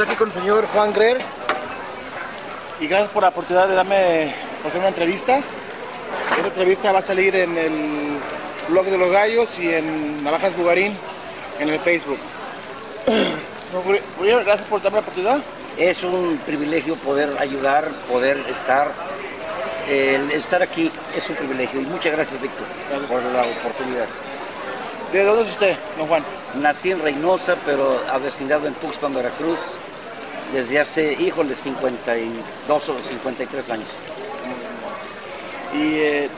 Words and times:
estar 0.00 0.14
aquí 0.14 0.18
con 0.18 0.28
el 0.28 0.34
señor 0.34 0.66
Juan 0.72 0.94
Grer 0.94 1.18
y 2.80 2.86
gracias 2.86 3.10
por 3.10 3.22
la 3.22 3.28
oportunidad 3.28 3.68
de 3.68 3.74
darme 3.74 4.34
hacer 4.66 4.78
una 4.78 4.88
entrevista. 4.88 5.40
Esta 6.30 6.46
entrevista 6.46 6.90
va 6.90 7.00
a 7.00 7.02
salir 7.02 7.36
en 7.36 7.58
el 7.58 8.18
blog 8.70 8.86
de 8.86 8.96
los 8.96 9.10
gallos 9.10 9.58
y 9.58 9.68
en 9.68 10.24
Navajas 10.24 10.56
Bugarín 10.56 10.96
en 11.58 11.68
el 11.68 11.78
Facebook. 11.80 12.16
Gracias 14.46 14.68
por 14.68 14.80
darme 14.80 14.96
la 14.96 15.02
oportunidad. 15.02 15.42
Es 15.76 16.02
un 16.02 16.38
privilegio 16.46 16.96
poder 16.96 17.36
ayudar, 17.38 17.88
poder 18.08 18.38
estar. 18.48 18.88
El 19.86 20.30
estar 20.30 20.62
aquí 20.62 20.90
es 21.14 21.28
un 21.28 21.36
privilegio 21.36 21.78
y 21.78 21.84
muchas 21.84 22.12
gracias, 22.12 22.40
Víctor, 22.40 22.64
Gracias. 22.88 23.10
por 23.10 23.22
la 23.22 23.42
oportunidad. 23.42 24.06
¿De 25.12 25.24
dónde 25.24 25.42
es 25.42 25.50
usted, 25.50 25.76
don 25.98 26.06
Juan? 26.06 26.22
Nací 26.54 26.90
en 26.90 27.02
Reynosa, 27.02 27.56
pero 27.66 28.00
avecindado 28.10 28.66
en 28.68 28.74
Tuxpan, 28.74 29.12
Veracruz, 29.12 29.58
desde 30.52 30.78
hace, 30.80 31.12
híjole, 31.14 31.54
52 31.54 32.88
o 32.88 33.00
53 33.00 33.70
años. 33.70 33.88
Y 35.74 35.94
eh, 35.98 36.28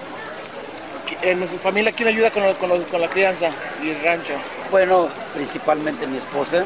en 1.23 1.49
su 1.49 1.59
familia, 1.59 1.93
¿quién 1.93 2.09
ayuda 2.09 2.31
con, 2.31 2.43
lo- 2.45 2.57
con 2.59 2.69
lo- 2.69 2.83
con 2.85 3.01
la 3.01 3.09
crianza 3.09 3.49
y 3.83 3.91
el 3.91 4.03
rancho? 4.03 4.35
Bueno, 4.71 5.09
principalmente 5.35 6.07
mi 6.07 6.19
esposa. 6.19 6.65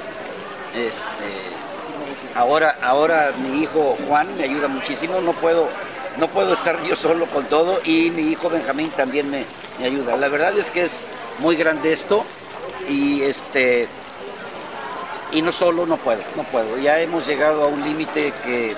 Este, 0.75 2.35
ahora, 2.35 2.77
ahora 2.83 3.33
mi 3.39 3.63
hijo 3.63 3.97
Juan 4.09 4.37
me 4.37 4.45
ayuda 4.45 4.69
muchísimo. 4.69 5.21
No 5.21 5.33
puedo, 5.33 5.69
no 6.19 6.29
puedo 6.29 6.53
estar 6.53 6.83
yo 6.85 6.97
solo 6.97 7.27
con 7.27 7.45
todo 7.47 7.81
y 7.85 8.11
mi 8.11 8.23
hijo 8.31 8.51
Benjamín 8.51 8.91
también 8.97 9.31
me, 9.31 9.45
me 9.79 9.87
ayuda. 9.87 10.17
La 10.17 10.29
verdad 10.29 10.57
es 10.59 10.71
que 10.71 10.85
es 10.85 11.07
muy 11.39 11.57
grande 11.57 11.93
esto 11.93 12.25
y 12.89 13.23
este 13.23 13.89
y 15.37 15.43
no 15.43 15.53
solo 15.53 15.85
no 15.85 15.99
puedo, 15.99 16.23
no 16.35 16.45
puedo. 16.45 16.79
Ya 16.79 16.99
hemos 16.99 17.27
llegado 17.27 17.65
a 17.65 17.67
un 17.67 17.85
límite 17.85 18.33
que 18.43 18.75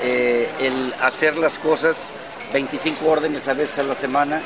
eh, 0.00 0.48
el 0.60 0.94
hacer 1.02 1.36
las 1.36 1.58
cosas 1.58 2.10
25 2.52 3.04
órdenes 3.04 3.48
a 3.48 3.52
veces 3.54 3.80
a 3.80 3.82
la 3.82 3.96
semana 3.96 4.40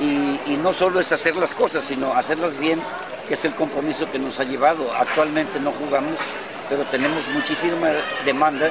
y, 0.00 0.40
y 0.52 0.56
no 0.60 0.72
solo 0.72 0.98
es 0.98 1.12
hacer 1.12 1.36
las 1.36 1.54
cosas, 1.54 1.84
sino 1.84 2.12
hacerlas 2.12 2.58
bien, 2.58 2.82
que 3.28 3.34
es 3.34 3.44
el 3.44 3.54
compromiso 3.54 4.10
que 4.10 4.18
nos 4.18 4.40
ha 4.40 4.44
llevado. 4.44 4.92
Actualmente 4.98 5.60
no 5.60 5.70
jugamos, 5.70 6.14
pero 6.68 6.82
tenemos 6.86 7.28
muchísima 7.28 7.90
demanda 8.24 8.68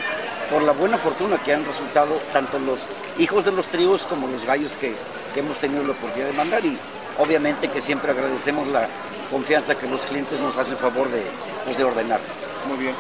por 0.52 0.64
la 0.64 0.74
buena 0.74 0.98
fortuna 0.98 1.38
que 1.38 1.54
han 1.54 1.64
resultado 1.64 2.20
tanto 2.34 2.60
los 2.60 2.80
hijos 3.20 3.46
de 3.46 3.54
los 3.54 3.68
trigos 3.68 4.06
como 4.06 4.28
los 4.28 4.44
gallos 4.44 4.76
que, 4.76 4.94
que 5.34 5.40
hemos 5.40 5.58
tenido 5.60 5.82
la 5.84 5.94
oportunidad 5.94 6.28
de 6.28 6.34
mandar 6.34 6.66
y 6.66 6.78
obviamente 7.18 7.70
que 7.70 7.82
siempre 7.82 8.12
agradecemos 8.12 8.68
la 8.68 8.88
confianza 9.30 9.76
que 9.76 9.88
los 9.88 10.02
clientes 10.02 10.40
nos 10.40 10.58
hacen 10.58 10.78
favor 10.78 11.10
de, 11.10 11.24
pues, 11.66 11.78
de 11.78 11.84
ordenar. 11.84 12.20
Muy 12.68 12.78
bien. 12.78 12.96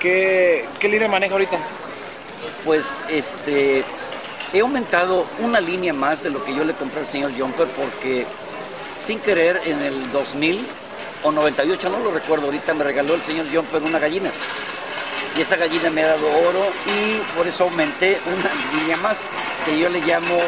¿Qué, 0.00 0.66
qué 0.78 0.88
línea 0.88 1.08
maneja 1.08 1.34
ahorita? 1.34 1.58
Pues 2.64 2.84
este 3.08 3.84
he 4.52 4.60
aumentado 4.60 5.26
una 5.40 5.60
línea 5.60 5.92
más 5.92 6.22
de 6.22 6.30
lo 6.30 6.42
que 6.44 6.54
yo 6.54 6.64
le 6.64 6.72
compré 6.74 7.00
al 7.00 7.06
señor 7.06 7.32
Jumper 7.38 7.68
porque 7.68 8.26
sin 8.96 9.20
querer 9.20 9.60
en 9.64 9.80
el 9.82 10.10
2000 10.12 10.66
o 11.22 11.32
98, 11.32 11.90
no 11.90 11.98
lo 12.00 12.10
recuerdo, 12.12 12.46
ahorita 12.46 12.72
me 12.74 12.84
regaló 12.84 13.14
el 13.14 13.22
señor 13.22 13.46
Jumper 13.52 13.82
una 13.82 13.98
gallina. 13.98 14.30
Y 15.36 15.42
esa 15.42 15.56
gallina 15.56 15.90
me 15.90 16.02
ha 16.02 16.08
dado 16.08 16.26
oro 16.26 16.64
y 16.86 17.36
por 17.36 17.46
eso 17.46 17.64
aumenté 17.64 18.18
una 18.26 18.50
línea 18.80 18.96
más 18.98 19.18
que 19.64 19.78
yo 19.78 19.88
le 19.88 20.00
llamo 20.00 20.38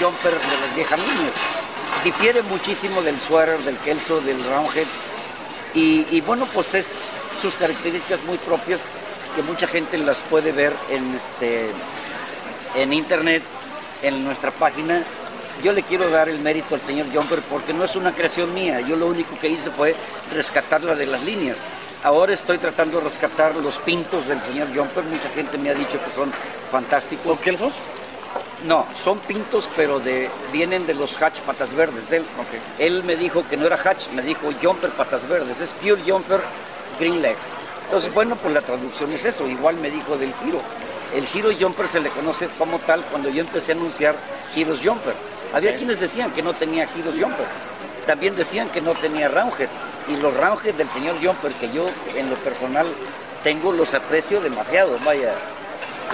Jumper 0.00 0.32
de 0.32 0.60
las 0.60 0.74
viejas 0.74 0.98
líneas. 0.98 1.61
Difiere 2.04 2.42
muchísimo 2.42 3.00
del 3.02 3.18
suéter, 3.20 3.58
del 3.60 3.76
kelso, 3.78 4.20
del 4.22 4.42
roundhead 4.44 4.86
y, 5.74 6.20
bueno, 6.22 6.46
pues 6.52 6.74
es 6.74 6.86
sus 7.40 7.54
características 7.54 8.22
muy 8.24 8.36
propias 8.38 8.88
que 9.34 9.42
mucha 9.42 9.66
gente 9.66 9.96
las 9.98 10.18
puede 10.22 10.52
ver 10.52 10.72
en, 10.90 11.14
este, 11.14 11.70
en 12.76 12.92
internet, 12.92 13.42
en 14.02 14.24
nuestra 14.24 14.50
página. 14.50 15.02
Yo 15.62 15.72
le 15.72 15.82
quiero 15.82 16.10
dar 16.10 16.28
el 16.28 16.40
mérito 16.40 16.74
al 16.74 16.80
señor 16.80 17.06
Jumper 17.14 17.40
porque 17.42 17.72
no 17.72 17.84
es 17.84 17.94
una 17.94 18.12
creación 18.12 18.52
mía. 18.52 18.80
Yo 18.80 18.96
lo 18.96 19.06
único 19.06 19.38
que 19.38 19.48
hice 19.48 19.70
fue 19.70 19.94
rescatarla 20.34 20.94
de 20.94 21.06
las 21.06 21.22
líneas. 21.22 21.56
Ahora 22.02 22.32
estoy 22.32 22.58
tratando 22.58 22.98
de 22.98 23.04
rescatar 23.04 23.54
los 23.54 23.78
pintos 23.78 24.26
del 24.26 24.42
señor 24.42 24.68
Jumper. 24.76 25.04
Mucha 25.04 25.28
gente 25.30 25.56
me 25.56 25.70
ha 25.70 25.74
dicho 25.74 26.02
que 26.04 26.10
son 26.10 26.32
fantásticos. 26.70 27.26
¿Los 27.26 27.40
Kelsos? 27.40 27.74
No, 28.66 28.86
son 28.94 29.18
pintos, 29.20 29.68
pero 29.74 29.98
de, 29.98 30.30
vienen 30.52 30.86
de 30.86 30.94
los 30.94 31.20
Hatch 31.20 31.40
Patas 31.40 31.74
Verdes 31.74 32.08
de 32.08 32.18
él. 32.18 32.24
Él 32.78 33.02
me 33.04 33.16
dijo 33.16 33.44
que 33.48 33.56
no 33.56 33.66
era 33.66 33.76
Hatch, 33.76 34.10
me 34.10 34.22
dijo 34.22 34.50
Jumper 34.62 34.90
Patas 34.90 35.28
Verdes, 35.28 35.60
es 35.60 35.70
Pure 35.72 36.02
Jumper 36.06 36.40
Green 37.00 37.20
Leg. 37.20 37.36
Entonces, 37.86 38.14
bueno, 38.14 38.36
pues 38.36 38.54
la 38.54 38.60
traducción 38.60 39.12
es 39.12 39.24
eso, 39.24 39.48
igual 39.48 39.76
me 39.76 39.90
dijo 39.90 40.16
del 40.16 40.32
giro. 40.44 40.60
El 41.14 41.26
giro 41.26 41.50
Jumper 41.58 41.88
se 41.88 42.00
le 42.00 42.08
conoce 42.10 42.48
como 42.56 42.78
tal 42.78 43.02
cuando 43.06 43.28
yo 43.28 43.40
empecé 43.40 43.72
a 43.72 43.74
anunciar 43.74 44.14
giros 44.54 44.80
Jumper. 44.82 45.14
Había 45.52 45.76
quienes 45.76 46.00
decían 46.00 46.30
que 46.30 46.42
no 46.42 46.54
tenía 46.54 46.86
giros 46.86 47.14
Jumper. 47.20 47.46
También 48.06 48.34
decían 48.34 48.68
que 48.70 48.80
no 48.80 48.94
tenía 48.94 49.28
roundhead. 49.28 49.68
Y 50.08 50.16
los 50.16 50.34
roundhead 50.34 50.74
del 50.74 50.88
señor 50.88 51.16
Jumper, 51.22 51.52
que 51.52 51.70
yo 51.70 51.86
en 52.16 52.30
lo 52.30 52.36
personal 52.36 52.86
tengo, 53.44 53.72
los 53.72 53.92
aprecio 53.92 54.40
demasiado. 54.40 54.98
Vaya, 55.04 55.34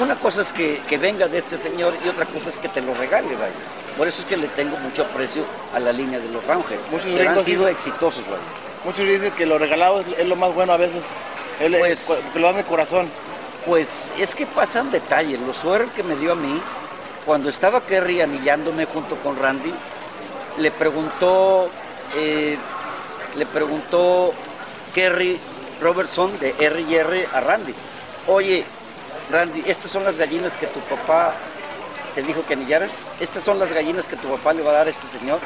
una 0.00 0.16
cosa 0.16 0.42
es 0.42 0.52
que, 0.52 0.80
que 0.88 0.98
venga 0.98 1.28
de 1.28 1.38
este 1.38 1.58
señor 1.58 1.94
y 2.04 2.08
otra 2.08 2.24
cosa 2.26 2.50
es 2.50 2.56
que 2.56 2.68
te 2.68 2.80
lo 2.80 2.94
regale, 2.94 3.34
vaya. 3.34 3.52
Por 3.96 4.06
eso 4.06 4.22
es 4.22 4.28
que 4.28 4.36
le 4.36 4.46
tengo 4.48 4.76
mucho 4.78 5.02
aprecio 5.02 5.44
a 5.74 5.80
la 5.80 5.92
línea 5.92 6.18
de 6.18 6.28
los 6.28 6.44
Roundhead. 6.46 6.78
Muchos 6.90 7.10
Pero 7.14 7.30
han 7.30 7.44
sido 7.44 7.68
exitosos, 7.68 8.24
vaya. 8.26 8.42
Muchos 8.84 9.06
dicen 9.06 9.32
que 9.32 9.44
lo 9.46 9.58
regalado 9.58 10.04
es, 10.16 10.26
lo 10.26 10.36
más 10.36 10.54
bueno 10.54 10.72
a 10.72 10.76
veces. 10.76 11.04
Es, 11.60 12.00
Pues- 12.06 12.20
que 12.32 12.38
lo 12.38 12.46
dan 12.46 12.56
de 12.56 12.64
corazón. 12.64 13.08
Pues 13.66 14.10
es 14.18 14.34
que 14.34 14.46
pasan 14.46 14.90
detalles. 14.90 15.40
Los 15.40 15.56
sueros 15.56 15.90
que 15.94 16.02
me 16.02 16.14
dio 16.16 16.32
a 16.32 16.36
mí, 16.36 16.60
cuando 17.26 17.48
estaba 17.48 17.80
Kerry 17.80 18.20
anillándome 18.20 18.86
junto 18.86 19.16
con 19.16 19.36
Randy, 19.36 19.74
le 20.58 20.70
preguntó, 20.70 21.68
eh, 22.16 22.56
le 23.36 23.46
preguntó 23.46 24.32
Kerry 24.94 25.38
Robertson 25.80 26.38
de 26.40 26.54
R&R 26.58 27.28
a 27.32 27.40
Randy, 27.40 27.74
oye, 28.26 28.64
Randy, 29.30 29.64
estas 29.66 29.90
son 29.90 30.04
las 30.04 30.16
gallinas 30.16 30.54
que 30.56 30.66
tu 30.66 30.80
papá 30.80 31.34
te 32.14 32.22
dijo 32.22 32.44
que 32.46 32.54
anillaras, 32.54 32.90
estas 33.20 33.44
son 33.44 33.58
las 33.58 33.72
gallinas 33.72 34.06
que 34.06 34.16
tu 34.16 34.28
papá 34.28 34.52
le 34.52 34.62
va 34.62 34.70
a 34.70 34.74
dar 34.74 34.86
a 34.86 34.90
este 34.90 35.06
señor. 35.06 35.38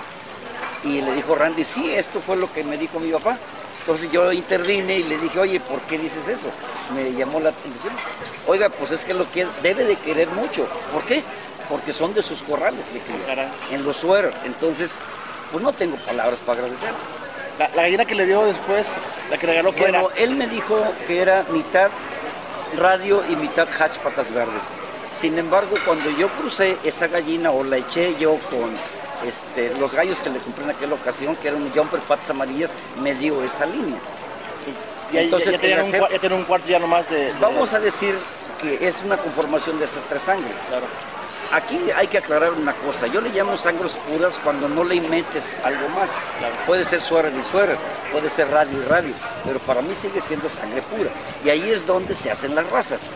Y 0.84 1.00
le 1.00 1.12
dijo 1.12 1.34
Randy, 1.34 1.64
sí, 1.64 1.94
esto 1.94 2.20
fue 2.20 2.36
lo 2.36 2.52
que 2.52 2.64
me 2.64 2.76
dijo 2.78 2.98
mi 2.98 3.10
papá. 3.12 3.36
Entonces 3.80 4.10
yo 4.12 4.32
intervine 4.32 4.96
y 4.98 5.02
le 5.02 5.18
dije, 5.18 5.38
oye, 5.40 5.60
¿por 5.60 5.80
qué 5.82 5.98
dices 5.98 6.28
eso? 6.28 6.48
Me 6.94 7.12
llamó 7.12 7.40
la 7.40 7.50
atención. 7.50 7.92
Oiga, 8.46 8.68
pues 8.68 8.92
es 8.92 9.04
que 9.04 9.12
lo 9.14 9.30
que 9.30 9.46
debe 9.62 9.84
de 9.84 9.96
querer 9.96 10.28
mucho. 10.28 10.66
¿Por 10.92 11.02
qué? 11.04 11.22
Porque 11.68 11.92
son 11.92 12.14
de 12.14 12.22
sus 12.22 12.42
corrales, 12.42 12.80
le 12.92 13.00
cría, 13.00 13.48
en 13.70 13.84
los 13.84 13.96
sueros. 13.96 14.34
Entonces, 14.44 14.94
pues 15.50 15.62
no 15.62 15.72
tengo 15.72 15.96
palabras 15.96 16.38
para 16.46 16.60
agradecer. 16.60 16.90
La, 17.58 17.68
la 17.74 17.82
gallina 17.82 18.04
que 18.04 18.14
le 18.14 18.24
dio 18.26 18.44
después, 18.44 18.94
la 19.30 19.36
que 19.38 19.46
regaló, 19.46 19.74
¿qué 19.74 19.82
Bueno, 19.82 20.10
era? 20.10 20.24
él 20.24 20.30
me 20.36 20.46
dijo 20.46 20.82
que 21.06 21.20
era 21.20 21.44
mitad 21.50 21.90
radio 22.78 23.22
y 23.30 23.36
mitad 23.36 23.68
hatch 23.78 23.98
patas 23.98 24.32
verdes. 24.32 24.62
Sin 25.18 25.38
embargo, 25.38 25.76
cuando 25.84 26.10
yo 26.10 26.28
crucé 26.28 26.76
esa 26.84 27.06
gallina 27.06 27.50
o 27.50 27.62
la 27.64 27.76
eché 27.76 28.14
yo 28.18 28.38
con 28.50 28.70
este, 29.26 29.72
los 29.78 29.94
gallos 29.94 30.18
que 30.20 30.30
le 30.30 30.38
compré 30.38 30.64
en 30.64 30.70
aquella 30.70 30.94
ocasión, 30.94 31.36
que 31.36 31.48
eran 31.48 31.70
jumper 31.74 32.00
patas 32.00 32.30
amarillas, 32.30 32.70
me 33.02 33.14
dio 33.14 33.42
esa 33.44 33.66
línea. 33.66 33.98
Y 35.12 35.18
entonces, 35.18 35.60
ya, 35.60 35.82
un, 35.82 35.88
hacer- 35.88 36.00
cua- 36.00 36.10
ya 36.10 36.18
tenían 36.18 36.40
un 36.40 36.46
cuarto 36.46 36.68
ya 36.68 36.78
nomás 36.78 37.10
de... 37.10 37.26
de- 37.26 37.32
Vamos 37.40 37.74
a 37.74 37.80
decir 37.80 38.16
que 38.60 38.88
es 38.88 39.02
una 39.04 39.16
conformación 39.18 39.78
de 39.78 39.84
esas 39.84 40.04
tres 40.04 40.22
sangres. 40.22 40.54
Claro. 40.68 40.86
Aquí 41.52 41.78
hay 41.94 42.06
que 42.06 42.16
aclarar 42.18 42.52
una 42.52 42.72
cosa. 42.72 43.06
Yo 43.08 43.20
le 43.20 43.28
llamo 43.28 43.56
sangres 43.58 43.92
puras 44.08 44.38
cuando 44.42 44.68
no 44.68 44.84
le 44.84 45.00
metes 45.02 45.44
algo 45.62 45.86
más. 45.90 46.10
Puede 46.66 46.84
ser 46.86 47.00
suero 47.02 47.28
y 47.28 47.42
suero, 47.50 47.74
puede 48.10 48.30
ser 48.30 48.48
radio 48.50 48.78
y 48.80 48.84
radio, 48.86 49.14
pero 49.44 49.58
para 49.60 49.82
mí 49.82 49.94
sigue 49.94 50.20
siendo 50.22 50.48
sangre 50.48 50.80
pura. 50.82 51.10
Y 51.44 51.50
ahí 51.50 51.68
es 51.70 51.86
donde 51.86 52.14
se 52.14 52.30
hacen 52.30 52.54
las 52.54 52.68
razas. 52.70 53.10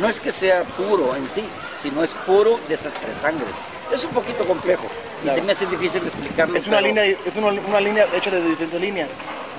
No 0.00 0.08
es 0.08 0.20
que 0.22 0.32
sea 0.32 0.62
puro 0.62 1.14
en 1.16 1.28
sí, 1.28 1.44
sino 1.82 2.02
es 2.02 2.12
puro 2.26 2.58
de 2.66 2.74
esas 2.74 2.94
tres 2.94 3.18
sangres. 3.18 3.50
Es 3.92 4.04
un 4.04 4.12
poquito 4.12 4.44
complejo 4.46 4.86
y 5.20 5.24
Claro. 5.24 5.40
se 5.40 5.44
me 5.44 5.52
hace 5.52 5.66
difícil 5.66 6.02
explicarlo. 6.06 6.56
Es 6.56 6.66
una 6.66 6.76
pero 6.78 6.86
línea, 6.88 7.04
es 7.04 7.36
una, 7.36 7.48
una 7.48 7.80
línea 7.80 8.06
hecha 8.14 8.30
de 8.30 8.40
diferentes 8.40 8.80
líneas. 8.80 9.10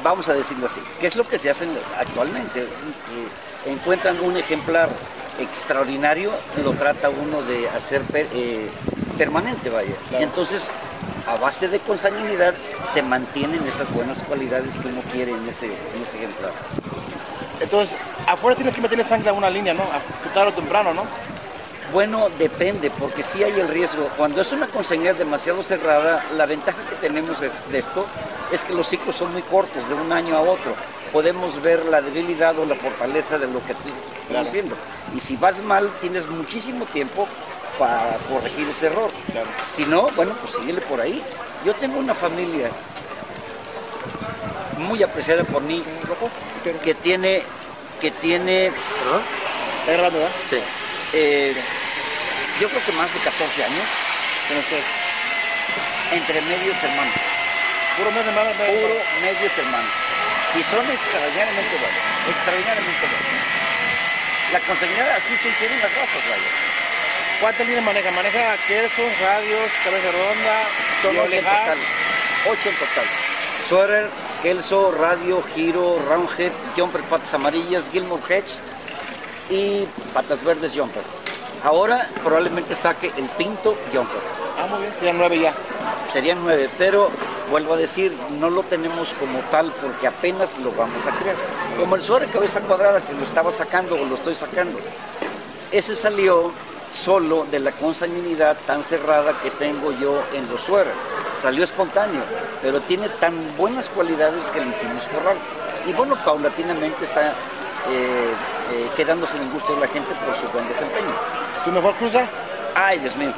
Vamos 0.03 0.27
a 0.29 0.33
decirlo 0.33 0.65
así. 0.65 0.81
¿Qué 0.99 1.05
es 1.05 1.15
lo 1.15 1.27
que 1.27 1.37
se 1.37 1.51
hace 1.51 1.67
actualmente? 1.99 2.65
Encuentran 3.67 4.19
un 4.21 4.37
ejemplar 4.37 4.89
extraordinario, 5.39 6.31
lo 6.63 6.73
trata 6.73 7.09
uno 7.09 7.41
de 7.43 7.69
hacer 7.69 8.01
per- 8.03 8.27
eh, 8.33 8.69
permanente, 9.17 9.69
vaya. 9.69 9.93
Claro. 10.09 10.23
Y 10.23 10.27
entonces, 10.27 10.69
a 11.27 11.37
base 11.37 11.67
de 11.67 11.79
consanguinidad, 11.79 12.53
se 12.91 13.01
mantienen 13.01 13.65
esas 13.67 13.93
buenas 13.93 14.21
cualidades 14.23 14.79
que 14.79 14.87
uno 14.87 15.01
quiere 15.11 15.31
en 15.31 15.47
ese, 15.47 15.67
en 15.67 16.01
ese 16.03 16.17
ejemplar. 16.17 16.51
Entonces, 17.59 17.97
afuera 18.27 18.55
tienes 18.55 18.73
que 18.73 18.81
meterle 18.81 19.03
sangre 19.03 19.29
a 19.29 19.33
una 19.33 19.49
línea, 19.49 19.73
¿no? 19.73 19.83
A 19.83 20.01
tarde 20.33 20.49
o 20.49 20.53
temprano, 20.53 20.93
¿no? 20.93 21.03
Bueno, 21.93 22.29
depende, 22.39 22.89
porque 22.89 23.21
sí 23.21 23.43
hay 23.43 23.59
el 23.59 23.67
riesgo. 23.67 24.09
Cuando 24.17 24.41
es 24.41 24.51
una 24.51 24.67
consanguinidad 24.67 25.15
demasiado 25.15 25.61
cerrada, 25.61 26.23
la 26.37 26.45
ventaja 26.45 26.77
que 26.89 26.95
tenemos 26.95 27.39
de 27.39 27.49
esto 27.77 28.05
es 28.51 28.63
que 28.63 28.73
los 28.73 28.87
ciclos 28.87 29.15
son 29.15 29.31
muy 29.33 29.41
cortos, 29.43 29.87
de 29.87 29.95
un 29.95 30.11
año 30.11 30.35
a 30.35 30.41
otro. 30.41 30.73
Podemos 31.11 31.61
ver 31.61 31.85
la 31.85 32.01
debilidad 32.01 32.57
o 32.57 32.65
la 32.65 32.75
fortaleza 32.75 33.37
de 33.37 33.47
lo 33.47 33.59
que 33.65 33.73
tú 33.73 33.89
estás 34.29 34.47
haciendo. 34.47 34.75
Y 35.15 35.19
si 35.19 35.35
vas 35.35 35.61
mal, 35.61 35.89
tienes 35.99 36.27
muchísimo 36.27 36.85
tiempo 36.85 37.27
para 37.77 38.17
corregir 38.29 38.67
ese 38.69 38.87
error. 38.87 39.09
Si 39.75 39.85
no, 39.85 40.09
bueno, 40.11 40.33
pues 40.41 40.53
síguele 40.53 40.81
por 40.81 41.01
ahí. 41.01 41.21
Yo 41.65 41.73
tengo 41.75 41.99
una 41.99 42.15
familia 42.15 42.69
muy 44.77 45.03
apreciada 45.03 45.43
por 45.43 45.61
mí 45.61 45.83
que 46.83 46.95
tiene 46.95 47.43
que 47.99 48.09
tiene 48.11 48.71
¿Perdón? 48.99 49.21
¿Está 49.81 49.91
grabando, 49.93 50.19
verdad? 50.19 50.35
sí, 50.47 50.57
eh, 51.13 51.55
yo 52.59 52.67
creo 52.67 52.81
que 52.83 52.91
más 52.93 53.13
de 53.13 53.19
14 53.19 53.63
años 53.63 53.85
entre 56.11 56.41
medios 56.41 56.75
hermanos 56.83 57.13
Puro 57.97 58.11
mes 58.11 58.25
de 58.25 58.31
mano, 58.31 58.49
puro 58.51 58.95
medios 59.21 59.57
hermanos 59.57 60.00
y 60.55 60.63
son 60.63 60.85
extraordinariamente 60.89 61.75
buenos 61.79 62.03
extraordinariamente 62.29 63.03
buenos 63.07 63.31
la 64.51 64.59
consanguinidad 64.59 65.15
así 65.15 65.33
se 65.37 65.47
hicieron 65.49 65.77
las 65.79 65.91
razas 65.95 66.23
vaya 66.29 66.51
¿Cuántas 67.41 67.65
líneas 67.65 67.83
maneja? 67.83 68.11
Maneja 68.11 68.55
quesos, 68.67 69.19
radios, 69.19 69.71
cabeza 69.83 70.11
redonda, 70.11 70.61
Son 71.01 71.17
ocho 71.17 71.33
en 71.33 71.43
total. 71.43 71.77
Ocho 72.51 72.69
en 72.69 72.75
total. 72.75 73.05
Sweater, 73.67 74.09
Kelso, 74.43 74.91
Radio, 74.91 75.41
Giro, 75.41 75.97
Roundhead, 76.07 76.51
Jumper 76.77 77.01
Patas 77.01 77.33
Amarillas, 77.33 77.83
Gilmore 77.91 78.21
Hedge 78.29 78.53
y 79.49 79.87
Patas 80.13 80.43
Verdes 80.43 80.73
Jumper. 80.75 81.01
Ahora 81.63 82.07
probablemente 82.23 82.75
saque 82.75 83.11
el 83.17 83.25
Pinto 83.29 83.75
Jumper. 83.91 84.21
Ah, 84.59 84.67
muy 84.67 84.81
bien, 84.81 84.93
serían 84.99 85.17
nueve 85.17 85.39
ya. 85.39 85.53
Serían 86.13 86.43
nueve, 86.43 86.69
pero 86.77 87.09
vuelvo 87.51 87.73
a 87.73 87.77
decir, 87.77 88.15
no 88.39 88.49
lo 88.49 88.63
tenemos 88.63 89.13
como 89.19 89.39
tal 89.51 89.71
porque 89.81 90.07
apenas 90.07 90.57
lo 90.57 90.71
vamos 90.71 91.05
a 91.05 91.11
crear. 91.11 91.35
Como 91.77 91.95
el 91.97 92.01
suéter 92.01 92.29
cabeza 92.29 92.61
cuadrada 92.61 93.01
que 93.01 93.13
lo 93.13 93.23
estaba 93.23 93.51
sacando 93.51 93.95
o 93.95 94.05
lo 94.05 94.15
estoy 94.15 94.33
sacando. 94.33 94.79
Ese 95.71 95.95
salió 95.95 96.51
solo 96.91 97.45
de 97.51 97.59
la 97.59 97.71
consanguinidad 97.73 98.57
tan 98.65 98.83
cerrada 98.83 99.33
que 99.43 99.51
tengo 99.51 99.91
yo 99.91 100.23
en 100.33 100.49
los 100.49 100.61
suéteres. 100.61 100.97
Salió 101.39 101.63
espontáneo, 101.63 102.21
pero 102.61 102.79
tiene 102.81 103.09
tan 103.09 103.35
buenas 103.57 103.89
cualidades 103.89 104.43
que 104.53 104.61
le 104.61 104.69
hicimos 104.69 105.03
corral. 105.07 105.37
Y 105.85 105.93
bueno, 105.93 106.15
paulatinamente 106.23 107.03
está 107.03 107.29
eh, 107.89 108.33
eh, 108.73 108.89
quedándose 108.95 109.37
en 109.37 109.43
el 109.43 109.49
gusto 109.51 109.73
de 109.73 109.81
la 109.81 109.87
gente 109.87 110.09
por 110.25 110.35
su 110.35 110.51
buen 110.53 110.67
desempeño. 110.67 111.11
¿Su 111.65 111.71
mejor 111.71 111.93
cruza? 111.95 112.25
Ay, 112.75 112.99
Dios 112.99 113.15
mío. 113.17 113.33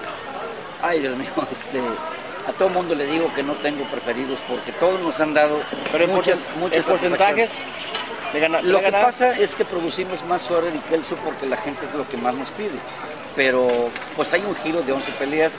Ay, 0.81 0.99
Dios 0.99 1.17
mío. 1.17 1.29
Este, 1.51 1.81
a 2.47 2.51
todo 2.53 2.69
mundo 2.69 2.93
le 2.95 3.05
digo 3.07 3.31
que 3.35 3.43
no 3.43 3.53
tengo 3.53 3.83
preferidos 3.85 4.39
porque 4.47 4.71
todos 4.73 4.99
nos 5.01 5.19
han 5.19 5.33
dado 5.33 5.59
Pero 5.91 6.07
muchas, 6.07 6.39
muchas 6.59 6.79
en 6.79 6.83
porcentajes 6.83 7.63
de 8.33 8.39
gana- 8.39 8.61
Lo 8.61 8.79
de 8.79 8.85
que 8.85 8.91
pasa 8.91 9.37
es 9.37 9.55
que 9.55 9.63
producimos 9.65 10.23
más 10.25 10.41
suerte 10.41 10.71
y 10.75 10.79
Kelso 10.89 11.15
porque 11.23 11.45
la 11.47 11.57
gente 11.57 11.85
es 11.85 11.93
lo 11.93 12.07
que 12.07 12.17
más 12.17 12.33
nos 12.35 12.49
pide. 12.51 12.71
Pero 13.35 13.67
pues 14.15 14.33
hay 14.33 14.41
un 14.43 14.55
giro 14.57 14.81
de 14.81 14.91
11 14.91 15.11
peleas, 15.13 15.53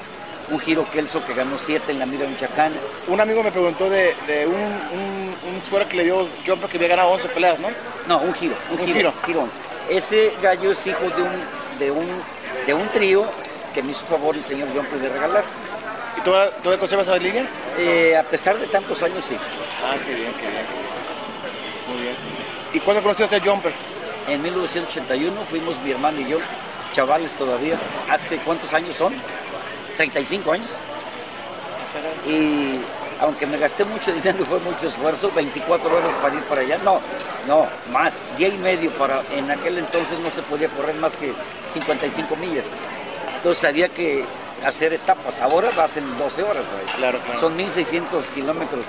un 0.50 0.58
giro 0.60 0.84
Kelso 0.92 1.24
que 1.24 1.34
ganó 1.34 1.56
7 1.58 1.92
en 1.92 1.98
la 2.00 2.06
Mira 2.06 2.26
Michoacán. 2.26 2.72
Un 3.08 3.20
amigo 3.20 3.42
me 3.42 3.50
preguntó 3.52 3.88
de, 3.88 4.14
de 4.26 4.46
un, 4.46 4.54
un, 4.54 5.54
un 5.54 5.62
suero 5.68 5.88
que 5.88 5.96
le 5.96 6.04
dio 6.04 6.28
Jumper 6.46 6.68
que 6.68 6.76
había 6.76 6.88
ganado 6.88 7.10
11 7.10 7.28
peleas, 7.28 7.58
¿no? 7.60 7.68
No, 8.08 8.18
un 8.18 8.34
giro, 8.34 8.54
un, 8.70 8.78
Un 8.80 8.86
giro, 8.86 8.96
giro. 8.98 9.12
giro 9.26 9.40
11. 9.42 9.56
Ese 9.90 10.32
gallo 10.42 10.72
es 10.72 10.86
hijo 10.86 11.00
de 11.16 11.22
un, 11.22 11.78
de 11.78 11.90
un, 11.90 12.06
de 12.66 12.74
un 12.74 12.88
trío 12.88 13.24
que 13.72 13.82
me 13.82 13.90
hizo 13.92 14.04
favor 14.06 14.34
el 14.36 14.44
señor 14.44 14.68
John 14.74 14.86
de 15.00 15.08
regalar. 15.08 15.44
¿Y 16.24 16.62
todavía, 16.62 16.78
conservas 16.78 17.06
esa 17.06 17.18
línea? 17.18 17.46
Eh, 17.76 18.16
a 18.16 18.22
pesar 18.22 18.56
de 18.58 18.66
tantos 18.66 19.02
años, 19.02 19.22
sí. 19.28 19.36
Ah, 19.84 19.94
qué 20.06 20.14
bien, 20.14 20.32
qué 20.40 20.48
bien. 20.48 20.64
Muy 21.86 22.02
bien. 22.02 22.14
¿Y 22.72 22.80
cuándo 22.80 23.02
conoció 23.02 23.26
usted 23.26 23.42
a 23.42 23.44
Jumper? 23.44 23.72
En 24.26 24.40
1981 24.40 25.38
fuimos 25.50 25.76
mi 25.84 25.90
hermano 25.90 26.18
y 26.22 26.28
yo, 26.30 26.38
chavales 26.94 27.34
todavía. 27.34 27.76
¿Hace 28.08 28.38
cuántos 28.38 28.72
años 28.72 28.96
son? 28.96 29.12
35 29.98 30.52
años. 30.52 30.70
Y 32.26 32.80
aunque 33.20 33.46
me 33.46 33.58
gasté 33.58 33.84
mucho 33.84 34.10
dinero 34.10 34.38
y 34.40 34.44
fue 34.46 34.60
mucho 34.60 34.88
esfuerzo, 34.88 35.30
24 35.36 35.94
horas 35.94 36.12
para 36.22 36.34
ir 36.36 36.42
para 36.44 36.62
allá. 36.62 36.78
No, 36.78 37.02
no, 37.46 37.66
más, 37.92 38.24
día 38.38 38.48
y 38.48 38.56
medio 38.56 38.90
para. 38.92 39.20
En 39.36 39.50
aquel 39.50 39.76
entonces 39.76 40.18
no 40.20 40.30
se 40.30 40.40
podía 40.40 40.68
correr 40.68 40.94
más 40.94 41.16
que 41.16 41.34
55 41.70 42.34
millas. 42.36 42.64
Entonces 43.36 43.62
había 43.66 43.90
que 43.90 44.24
hacer 44.64 44.92
etapas. 44.92 45.40
Ahora 45.40 45.70
vas 45.76 45.96
en 45.96 46.18
12 46.18 46.42
horas. 46.42 46.64
güey. 46.72 46.96
Claro, 46.96 47.18
claro. 47.24 47.40
Son 47.40 47.56
1600 47.56 48.24
kilómetros 48.26 48.84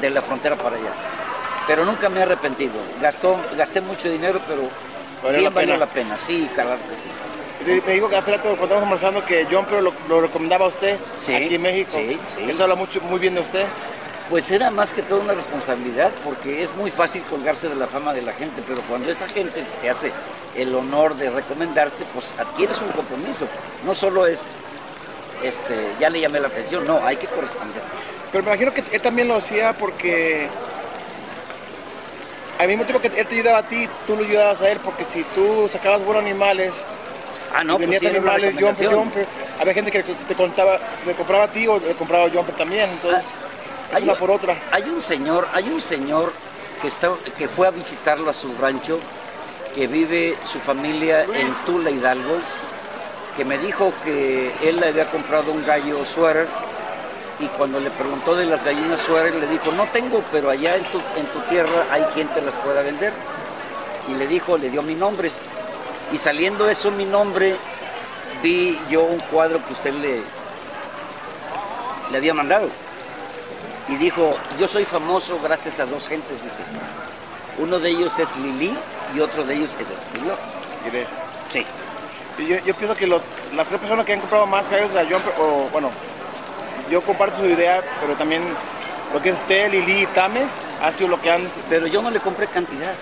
de 0.00 0.10
la 0.10 0.20
frontera 0.22 0.56
para 0.56 0.76
allá. 0.76 0.90
Pero 1.66 1.84
nunca 1.84 2.08
me 2.08 2.20
he 2.20 2.22
arrepentido. 2.22 2.74
Gastó, 3.00 3.36
gasté 3.56 3.80
mucho 3.80 4.10
dinero, 4.10 4.40
pero 4.48 4.62
Valió 5.22 5.38
bien 5.38 5.44
la 5.44 5.50
valió 5.50 5.74
pena. 5.74 5.76
la 5.78 5.86
pena. 5.92 6.16
Sí, 6.16 6.48
claro 6.54 6.70
que 6.88 6.96
sí. 6.96 7.80
Me 7.86 7.92
dijo 7.92 8.08
que 8.08 8.16
hace 8.16 8.32
rato 8.32 8.42
cuando 8.56 8.64
estábamos 8.64 8.88
conversando 8.88 9.24
que 9.24 9.44
Jumper 9.44 9.82
lo, 9.82 9.92
lo 10.08 10.20
recomendaba 10.20 10.64
a 10.64 10.68
usted 10.68 10.98
Sí, 11.16 11.32
aquí 11.32 11.54
en 11.54 11.62
México. 11.62 11.92
sí, 11.96 12.18
sí. 12.34 12.50
Eso 12.50 12.64
habla 12.64 12.74
mucho, 12.74 13.00
muy 13.02 13.20
bien 13.20 13.34
de 13.34 13.40
usted. 13.40 13.64
Pues 14.28 14.50
era 14.50 14.70
más 14.70 14.92
que 14.92 15.02
todo 15.02 15.20
una 15.20 15.34
responsabilidad, 15.34 16.10
porque 16.24 16.62
es 16.62 16.74
muy 16.74 16.90
fácil 16.90 17.22
colgarse 17.30 17.68
de 17.68 17.76
la 17.76 17.86
fama 17.86 18.12
de 18.14 18.22
la 18.22 18.32
gente, 18.32 18.62
pero 18.66 18.80
cuando 18.88 19.10
esa 19.12 19.28
gente 19.28 19.62
te 19.80 19.90
hace 19.90 20.10
el 20.56 20.74
honor 20.74 21.14
de 21.16 21.30
recomendarte, 21.30 22.04
pues 22.14 22.34
adquieres 22.38 22.80
un 22.80 22.88
compromiso. 22.88 23.46
No 23.84 23.94
solo 23.94 24.26
es, 24.26 24.48
este, 25.42 25.74
ya 26.00 26.10
le 26.10 26.20
llamé 26.20 26.40
la 26.40 26.48
atención, 26.48 26.86
no, 26.86 27.04
hay 27.04 27.16
que 27.16 27.26
corresponder. 27.26 27.82
Pero 28.30 28.44
me 28.44 28.50
imagino 28.50 28.72
que 28.72 28.82
él 28.92 29.00
también 29.00 29.28
lo 29.28 29.36
hacía 29.36 29.72
porque 29.74 30.48
al 32.58 32.68
mismo 32.68 32.84
tiempo 32.84 33.00
que 33.00 33.08
él 33.08 33.26
te 33.26 33.34
ayudaba 33.34 33.58
a 33.58 33.62
ti, 33.64 33.88
tú 34.06 34.16
lo 34.16 34.24
ayudabas 34.24 34.60
a 34.62 34.70
él, 34.70 34.78
porque 34.84 35.04
si 35.04 35.22
tú 35.34 35.68
sacabas 35.70 36.04
buenos 36.04 36.24
animales, 36.24 36.74
Ah, 37.54 37.62
no, 37.62 37.76
pues 37.76 38.00
sí, 38.00 38.06
animales, 38.06 38.54
Jumper. 38.58 38.88
Jumper, 38.88 39.26
había 39.60 39.74
gente 39.74 39.90
que 39.90 40.02
te 40.02 40.34
contaba, 40.34 40.78
le 41.04 41.12
compraba 41.12 41.44
a 41.44 41.48
ti 41.48 41.68
o 41.68 41.78
le 41.78 41.92
compraba 41.94 42.24
a 42.24 42.30
Jumper 42.30 42.54
también, 42.54 42.88
entonces 42.88 43.24
Ah, 43.92 43.98
es 43.98 44.04
una 44.04 44.14
por 44.14 44.30
otra. 44.30 44.56
Hay 44.70 44.84
un 44.84 45.02
señor, 45.02 45.46
hay 45.52 45.68
un 45.68 45.80
señor 45.80 46.32
que, 46.80 46.88
está, 46.88 47.10
que 47.36 47.48
fue 47.48 47.66
a 47.66 47.70
visitarlo 47.70 48.30
a 48.30 48.34
su 48.34 48.56
rancho, 48.58 48.98
que 49.74 49.86
vive 49.86 50.34
su 50.50 50.58
familia 50.60 51.24
en 51.24 51.52
Tula 51.66 51.90
Hidalgo, 51.90 52.38
que 53.36 53.44
me 53.44 53.58
dijo 53.58 53.92
que 54.04 54.52
él 54.62 54.80
le 54.80 54.88
había 54.88 55.10
comprado 55.10 55.52
un 55.52 55.64
gallo 55.64 56.04
suéter 56.04 56.46
y 57.40 57.46
cuando 57.46 57.80
le 57.80 57.90
preguntó 57.90 58.36
de 58.36 58.46
las 58.46 58.62
gallinas 58.64 59.00
suéter 59.00 59.34
le 59.34 59.46
dijo, 59.46 59.72
no 59.72 59.86
tengo, 59.86 60.22
pero 60.30 60.50
allá 60.50 60.76
en 60.76 60.84
tu, 60.84 60.98
en 60.98 61.26
tu 61.26 61.40
tierra 61.48 61.86
hay 61.90 62.02
quien 62.14 62.28
te 62.28 62.42
las 62.42 62.54
pueda 62.56 62.82
vender. 62.82 63.12
Y 64.08 64.14
le 64.14 64.26
dijo, 64.26 64.58
le 64.58 64.70
dio 64.70 64.82
mi 64.82 64.94
nombre. 64.94 65.30
Y 66.12 66.18
saliendo 66.18 66.68
eso 66.68 66.90
mi 66.90 67.04
nombre, 67.04 67.56
vi 68.42 68.78
yo 68.90 69.02
un 69.02 69.20
cuadro 69.20 69.64
que 69.66 69.72
usted 69.72 69.94
le, 69.94 70.20
le 72.10 72.16
había 72.16 72.34
mandado 72.34 72.68
y 73.88 73.96
dijo, 73.96 74.36
yo 74.58 74.68
soy 74.68 74.84
famoso 74.84 75.38
gracias 75.42 75.78
a 75.80 75.86
dos 75.86 76.06
gentes, 76.06 76.42
dice. 76.42 76.62
Uno 77.58 77.78
de 77.78 77.90
ellos 77.90 78.18
es 78.18 78.36
Lili 78.36 78.74
y 79.14 79.20
otro 79.20 79.44
de 79.44 79.54
ellos 79.54 79.74
es 79.74 79.86
el 79.86 80.20
señor. 80.20 80.36
Sí. 81.52 81.66
Yo, 82.38 82.58
yo 82.64 82.74
pienso 82.74 82.96
que 82.96 83.06
los, 83.06 83.22
las 83.54 83.66
tres 83.68 83.80
personas 83.80 84.04
que 84.04 84.12
han 84.14 84.20
comprado 84.20 84.46
más 84.46 84.68
gallos 84.68 84.94
a 84.96 85.00
Jumper, 85.02 85.32
o 85.38 85.68
bueno, 85.72 85.90
yo 86.90 87.00
comparto 87.02 87.38
su 87.38 87.46
idea, 87.46 87.82
pero 88.00 88.14
también 88.14 88.42
lo 89.12 89.20
que 89.20 89.30
es 89.30 89.36
usted, 89.36 89.70
Lili 89.70 90.02
y 90.02 90.06
Tame, 90.06 90.42
ha 90.82 90.90
sido 90.90 91.08
lo 91.08 91.20
que 91.20 91.30
han... 91.30 91.42
Pero 91.68 91.86
yo 91.86 92.02
no 92.02 92.10
le 92.10 92.20
compré 92.20 92.46
cantidad. 92.46 92.92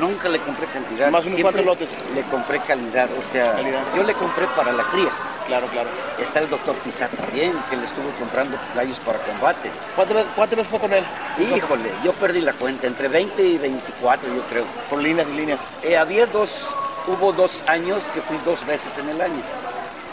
Nunca 0.00 0.28
le 0.28 0.38
compré 0.38 0.66
cantidad. 0.66 1.10
Más 1.10 1.24
unos 1.24 1.40
cuantos 1.40 1.64
lotes. 1.64 1.98
Le 2.14 2.22
compré 2.22 2.60
calidad, 2.60 3.08
o 3.18 3.22
sea, 3.32 3.52
Calidad. 3.54 3.80
yo 3.96 4.02
le 4.02 4.12
compré 4.14 4.46
para 4.48 4.72
la 4.72 4.84
cría. 4.84 5.08
Claro, 5.46 5.66
claro. 5.68 5.88
Está 6.20 6.40
el 6.40 6.50
doctor 6.50 6.74
Pizar 6.76 7.08
también, 7.10 7.52
que 7.70 7.76
le 7.76 7.84
estuvo 7.84 8.10
comprando 8.18 8.58
gallos 8.74 8.98
para 8.98 9.18
combate. 9.20 9.70
¿Cuántas 9.94 10.16
veces, 10.16 10.30
cuántas 10.34 10.56
veces 10.56 10.70
fue 10.70 10.80
con 10.80 10.92
él? 10.92 11.04
Híjole, 11.38 11.90
yo 12.04 12.12
perdí 12.14 12.40
la 12.40 12.52
cuenta, 12.52 12.86
entre 12.86 13.08
20 13.08 13.42
y 13.42 13.58
24 13.58 14.28
yo 14.34 14.42
creo. 14.50 14.64
Por 14.90 15.00
líneas 15.00 15.26
y 15.32 15.36
líneas. 15.36 15.60
Eh, 15.82 15.96
había 15.96 16.26
dos, 16.26 16.66
hubo 17.06 17.32
dos 17.32 17.62
años 17.66 18.02
que 18.14 18.20
fui 18.20 18.36
dos 18.44 18.64
veces 18.66 18.96
en 18.98 19.08
el 19.08 19.20
año. 19.20 19.42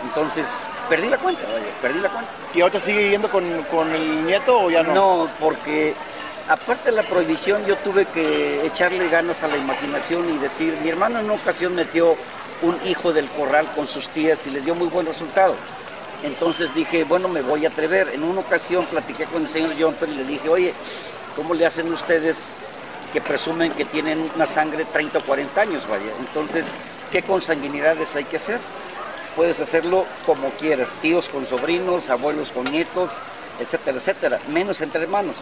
Entonces, 0.03 0.45
perdí 0.89 1.07
la 1.07 1.17
cuenta, 1.17 1.43
vaya, 1.47 1.65
perdí 1.81 1.99
la 1.99 2.09
cuenta. 2.09 2.31
¿Y 2.53 2.61
ahorita 2.61 2.79
sigue 2.79 3.09
yendo 3.09 3.29
con, 3.29 3.45
con 3.71 3.93
el 3.93 4.25
nieto 4.25 4.59
o 4.59 4.69
ya 4.69 4.83
no? 4.83 4.93
No, 4.93 5.29
porque 5.39 5.93
aparte 6.47 6.89
de 6.89 6.95
la 6.97 7.03
prohibición, 7.03 7.65
yo 7.65 7.77
tuve 7.77 8.05
que 8.05 8.65
echarle 8.65 9.07
ganas 9.09 9.43
a 9.43 9.47
la 9.47 9.57
imaginación 9.57 10.29
y 10.33 10.37
decir, 10.37 10.77
mi 10.83 10.89
hermano 10.89 11.19
en 11.19 11.25
una 11.25 11.35
ocasión 11.35 11.75
metió 11.75 12.15
un 12.61 12.77
hijo 12.85 13.13
del 13.13 13.29
corral 13.29 13.67
con 13.75 13.87
sus 13.87 14.07
tías 14.09 14.45
y 14.47 14.51
le 14.51 14.61
dio 14.61 14.75
muy 14.75 14.87
buen 14.87 15.05
resultado. 15.05 15.55
Entonces 16.23 16.73
dije, 16.73 17.03
bueno, 17.03 17.27
me 17.27 17.41
voy 17.41 17.65
a 17.65 17.69
atrever. 17.69 18.09
En 18.13 18.23
una 18.23 18.39
ocasión 18.39 18.85
platiqué 18.85 19.25
con 19.25 19.43
el 19.43 19.49
señor 19.49 19.71
Jumper 19.77 20.09
y 20.09 20.15
le 20.15 20.23
dije, 20.23 20.47
oye, 20.47 20.73
¿cómo 21.35 21.53
le 21.53 21.65
hacen 21.65 21.91
ustedes 21.91 22.47
que 23.13 23.21
presumen 23.21 23.71
que 23.73 23.85
tienen 23.85 24.29
una 24.35 24.47
sangre 24.47 24.83
30 24.85 25.19
o 25.19 25.21
40 25.21 25.61
años, 25.61 25.87
vaya? 25.87 26.11
Entonces, 26.19 26.65
¿qué 27.11 27.21
consanguinidades 27.21 28.15
hay 28.15 28.25
que 28.25 28.37
hacer? 28.37 28.59
puedes 29.35 29.59
hacerlo 29.59 30.05
como 30.27 30.47
quieras, 30.51 30.89
tíos 31.01 31.27
con 31.27 31.43
sobrinos, 31.47 32.11
abuelos 32.11 32.51
con 32.51 32.63
nietos, 32.65 33.09
etcétera, 33.59 33.97
etcétera, 33.97 34.39
menos 34.51 34.79
entre 34.81 35.01
hermanos. 35.01 35.35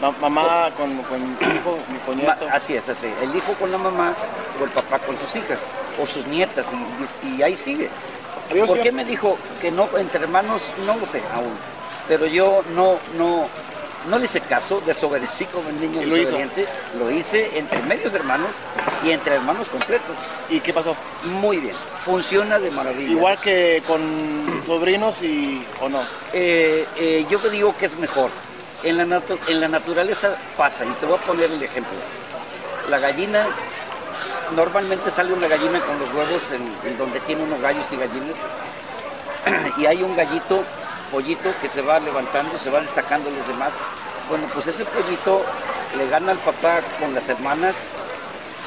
Ma- 0.00 0.12
mamá 0.20 0.70
con, 0.76 0.96
con 1.02 1.20
hijo, 1.20 1.76
con 2.06 2.16
nieto. 2.16 2.46
Así 2.52 2.76
es, 2.76 2.88
así. 2.88 3.08
El 3.22 3.34
hijo 3.34 3.52
con 3.54 3.72
la 3.72 3.78
mamá 3.78 4.14
o 4.60 4.64
el 4.64 4.70
papá 4.70 5.00
con 5.00 5.18
sus 5.18 5.34
hijas 5.34 5.58
o 6.00 6.06
sus 6.06 6.24
nietas 6.26 6.66
y, 6.72 7.26
y- 7.26 7.38
y 7.38 7.42
ahí 7.42 7.56
sigue. 7.56 7.88
Adiós, 8.52 8.68
¿Por 8.68 8.76
señor. 8.76 8.84
qué 8.84 8.92
me 8.92 9.04
dijo 9.04 9.36
que 9.60 9.72
no 9.72 9.88
entre 9.98 10.22
hermanos? 10.22 10.72
No 10.86 10.96
lo 10.96 11.04
sé 11.06 11.20
aún. 11.34 11.54
Pero 12.06 12.26
yo 12.26 12.62
no, 12.76 12.98
no, 13.18 13.48
no 14.10 14.18
le 14.18 14.24
hice 14.26 14.40
caso, 14.40 14.80
desobedecí 14.84 15.46
como 15.46 15.68
el 15.68 15.80
niño 15.80 16.02
Y 16.02 16.06
lo 16.06 16.16
hizo. 16.16 16.36
Lo 16.98 17.10
hice 17.10 17.58
entre 17.58 17.82
medios 17.82 18.12
hermanos 18.14 18.50
y 19.04 19.10
entre 19.10 19.34
hermanos 19.36 19.68
completos. 19.68 20.16
¿Y 20.50 20.60
qué 20.60 20.72
pasó? 20.72 20.94
Muy 21.40 21.58
bien, 21.58 21.74
funciona 22.04 22.58
de 22.58 22.70
maravilla. 22.70 23.10
Igual 23.10 23.38
que 23.38 23.82
con 23.86 24.00
sobrinos 24.64 25.22
y 25.22 25.64
o 25.80 25.88
no. 25.88 26.00
Eh, 26.32 26.86
eh, 26.96 27.26
yo 27.30 27.38
te 27.38 27.50
digo 27.50 27.74
que 27.78 27.86
es 27.86 27.96
mejor. 27.98 28.30
En 28.82 28.98
la, 28.98 29.04
natu- 29.06 29.38
en 29.48 29.60
la 29.60 29.68
naturaleza 29.68 30.36
pasa, 30.58 30.84
y 30.84 30.90
te 31.00 31.06
voy 31.06 31.16
a 31.16 31.20
poner 31.22 31.50
el 31.50 31.62
ejemplo. 31.62 31.94
La 32.90 32.98
gallina, 32.98 33.46
normalmente 34.54 35.10
sale 35.10 35.32
una 35.32 35.48
gallina 35.48 35.80
con 35.80 35.98
los 35.98 36.10
huevos 36.12 36.42
en, 36.52 36.90
en 36.90 36.98
donde 36.98 37.18
tiene 37.20 37.42
unos 37.44 37.60
gallos 37.62 37.86
y 37.92 37.96
gallinas, 37.96 38.36
y 39.78 39.86
hay 39.86 40.02
un 40.02 40.14
gallito, 40.14 40.62
pollito, 41.14 41.54
que 41.62 41.70
se 41.70 41.80
va 41.80 42.00
levantando, 42.00 42.58
se 42.58 42.70
va 42.70 42.80
destacando 42.80 43.30
los 43.30 43.46
demás. 43.46 43.72
Bueno, 44.28 44.46
pues 44.52 44.66
ese 44.66 44.84
pollito 44.84 45.42
le 45.96 46.08
gana 46.08 46.32
al 46.32 46.38
papá 46.38 46.80
con 46.98 47.14
las 47.14 47.28
hermanas, 47.28 47.76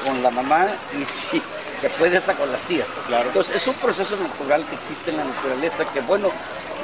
con 0.06 0.22
la 0.22 0.30
mamá, 0.30 0.66
y 0.98 1.04
si 1.04 1.42
se 1.78 1.90
puede 1.90 2.16
hasta 2.16 2.32
con 2.32 2.50
las 2.50 2.62
tías. 2.62 2.88
Claro. 3.06 3.26
Entonces, 3.28 3.56
es 3.56 3.66
un 3.68 3.74
proceso 3.74 4.16
natural 4.16 4.64
que 4.64 4.76
existe 4.76 5.10
en 5.10 5.18
la 5.18 5.24
naturaleza 5.24 5.84
que, 5.92 6.00
bueno, 6.00 6.30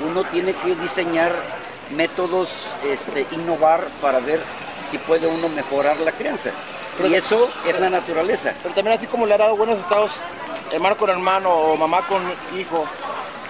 uno 0.06 0.22
tiene 0.24 0.52
que 0.52 0.74
diseñar 0.76 1.32
métodos, 1.96 2.68
este, 2.84 3.26
innovar 3.32 3.84
para 4.02 4.20
ver 4.20 4.40
si 4.82 4.98
puede 4.98 5.26
uno 5.26 5.48
mejorar 5.48 5.98
la 6.00 6.12
crianza. 6.12 6.50
Y 7.02 7.14
eso 7.14 7.48
es 7.66 7.80
la 7.80 7.90
naturaleza. 7.90 8.52
Pero 8.62 8.74
también 8.74 8.96
así 8.96 9.06
como 9.06 9.26
le 9.26 9.34
ha 9.34 9.38
dado 9.38 9.56
buenos 9.56 9.78
estados 9.78 10.12
hermano 10.70 10.96
con 10.96 11.10
hermano 11.10 11.50
o 11.50 11.76
mamá 11.76 12.02
con 12.02 12.22
hijo, 12.58 12.86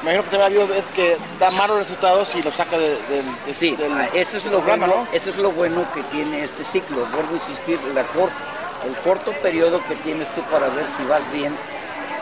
me 0.04 0.12
imagino 0.12 0.22
que 0.24 0.30
también 0.30 0.42
ha 0.42 0.46
habido 0.46 0.66
veces 0.68 0.84
que 0.94 1.18
da 1.40 1.50
malos 1.50 1.78
resultados 1.78 2.34
y 2.34 2.42
lo 2.42 2.52
saca 2.52 2.76
de- 2.78 3.00
del, 3.08 3.24
de- 3.46 3.52
Sí, 3.54 3.74
del 3.76 3.92
ah, 3.96 4.08
eso 4.12 4.36
es 4.36 4.44
lo 4.44 4.58
programa, 4.60 4.86
bueno, 4.86 5.02
¿no? 5.02 5.16
eso 5.16 5.30
es 5.30 5.36
lo 5.36 5.50
bueno 5.52 5.86
que 5.94 6.02
tiene 6.04 6.42
este 6.44 6.62
ciclo. 6.64 7.06
Vuelvo 7.06 7.32
a 7.32 7.34
insistir, 7.34 7.80
la 7.94 8.04
el 8.86 8.94
corto 9.02 9.32
periodo 9.32 9.80
que 9.88 9.94
tienes 9.96 10.28
tú 10.30 10.42
para 10.42 10.68
ver 10.68 10.86
si 10.86 11.02
vas 11.04 11.30
bien 11.32 11.56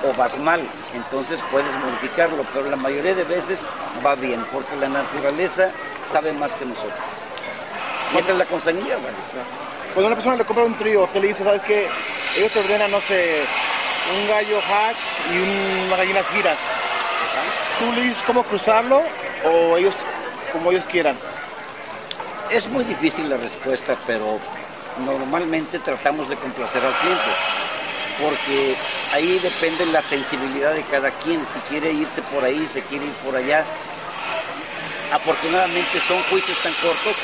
o 0.04 0.14
vas 0.14 0.38
mal, 0.38 0.60
entonces 0.94 1.40
puedes 1.50 1.74
modificarlo, 1.78 2.44
pero 2.52 2.68
la 2.70 2.76
mayoría 2.76 3.14
de 3.14 3.24
veces 3.24 3.66
va 4.04 4.14
bien, 4.14 4.44
porque 4.52 4.76
la 4.76 4.88
naturaleza 4.88 5.70
sabe 6.10 6.32
más 6.32 6.54
que 6.54 6.64
nosotros. 6.64 6.92
Y 8.14 8.18
esa 8.18 8.32
es 8.32 8.38
la 8.38 8.46
consanguinidad, 8.46 8.98
¿vale? 8.98 9.16
Cuando 9.94 10.06
una 10.06 10.16
persona 10.16 10.36
le 10.36 10.44
compra 10.44 10.64
un 10.64 10.76
trío, 10.76 11.02
usted 11.02 11.20
le 11.20 11.28
dice, 11.28 11.42
¿sabes 11.44 11.62
qué? 11.62 11.88
Ellos 12.36 12.52
te 12.52 12.60
ordenan, 12.60 12.90
no 12.90 13.00
sé, 13.00 13.40
un 14.20 14.28
gallo 14.28 14.58
hatch 14.58 14.98
y 15.32 15.38
un- 15.38 15.86
unas 15.86 15.98
gallinas 15.98 16.28
giras. 16.28 16.58
¿Tú 17.82 17.92
le 17.94 18.02
dices 18.02 18.22
cómo 18.24 18.44
cruzarlo 18.44 19.02
o 19.44 19.76
ellos 19.76 19.96
como 20.52 20.70
ellos 20.70 20.84
quieran? 20.84 21.18
Es 22.48 22.68
muy 22.68 22.84
difícil 22.84 23.28
la 23.28 23.36
respuesta, 23.36 23.96
pero 24.06 24.38
normalmente 25.04 25.80
tratamos 25.80 26.28
de 26.28 26.36
complacer 26.36 26.80
al 26.84 26.92
cliente, 26.98 27.30
porque 28.22 28.76
ahí 29.12 29.36
depende 29.40 29.84
la 29.86 30.00
sensibilidad 30.00 30.74
de 30.74 30.84
cada 30.84 31.10
quien, 31.10 31.44
si 31.44 31.58
quiere 31.70 31.92
irse 31.92 32.22
por 32.22 32.44
ahí, 32.44 32.68
si 32.72 32.82
quiere 32.82 33.06
ir 33.06 33.14
por 33.14 33.34
allá. 33.34 33.64
Afortunadamente 35.10 36.00
son 36.06 36.22
juicios 36.30 36.58
tan 36.62 36.74
cortos 36.74 37.16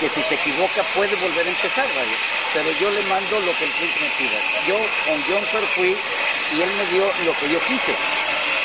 que 0.00 0.08
si 0.08 0.22
se 0.22 0.36
equivoca 0.36 0.84
puede 0.94 1.16
volver 1.16 1.44
a 1.44 1.50
empezar, 1.50 1.84
vaya. 1.94 2.16
Pero 2.54 2.72
yo 2.80 2.90
le 2.90 3.02
mando 3.02 3.40
lo 3.40 3.52
que 3.58 3.64
el 3.64 3.70
cliente 3.72 4.00
me 4.00 4.08
pida. 4.16 4.40
Yo 4.66 4.78
con 5.04 5.20
John 5.28 5.44
fui 5.76 5.94
y 6.56 6.62
él 6.62 6.70
me 6.78 6.86
dio 6.96 7.04
lo 7.26 7.38
que 7.38 7.50
yo 7.52 7.60
quise, 7.68 7.92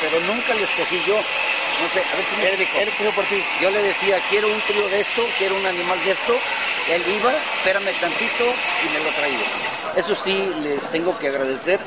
pero 0.03 0.19
nunca 0.27 0.53
lo 0.53 0.63
escogí 0.63 1.00
yo. 1.07 1.15
No 1.15 1.88
sé, 1.89 2.00
a 2.12 2.15
ver 2.15 2.25
si 2.29 2.36
me 2.36 2.48
Él, 2.50 2.67
él 2.81 2.88
escogió 2.89 3.12
por 3.13 3.24
ti. 3.25 3.41
Yo 3.62 3.72
le 3.72 3.81
decía, 3.81 4.19
quiero 4.29 4.48
un 4.50 4.60
trío 4.67 4.88
de 4.89 5.00
esto, 5.01 5.25
quiero 5.38 5.55
un 5.55 5.65
animal 5.65 5.98
de 6.05 6.12
esto. 6.12 6.38
Él 6.91 7.01
iba, 7.19 7.31
espérame 7.31 7.91
tantito 8.00 8.45
y 8.86 8.93
me 8.93 9.00
lo 9.00 9.10
traía. 9.12 9.45
Eso 9.95 10.13
sí, 10.15 10.51
le 10.62 10.77
tengo 10.91 11.17
que 11.17 11.27
agradecer 11.29 11.79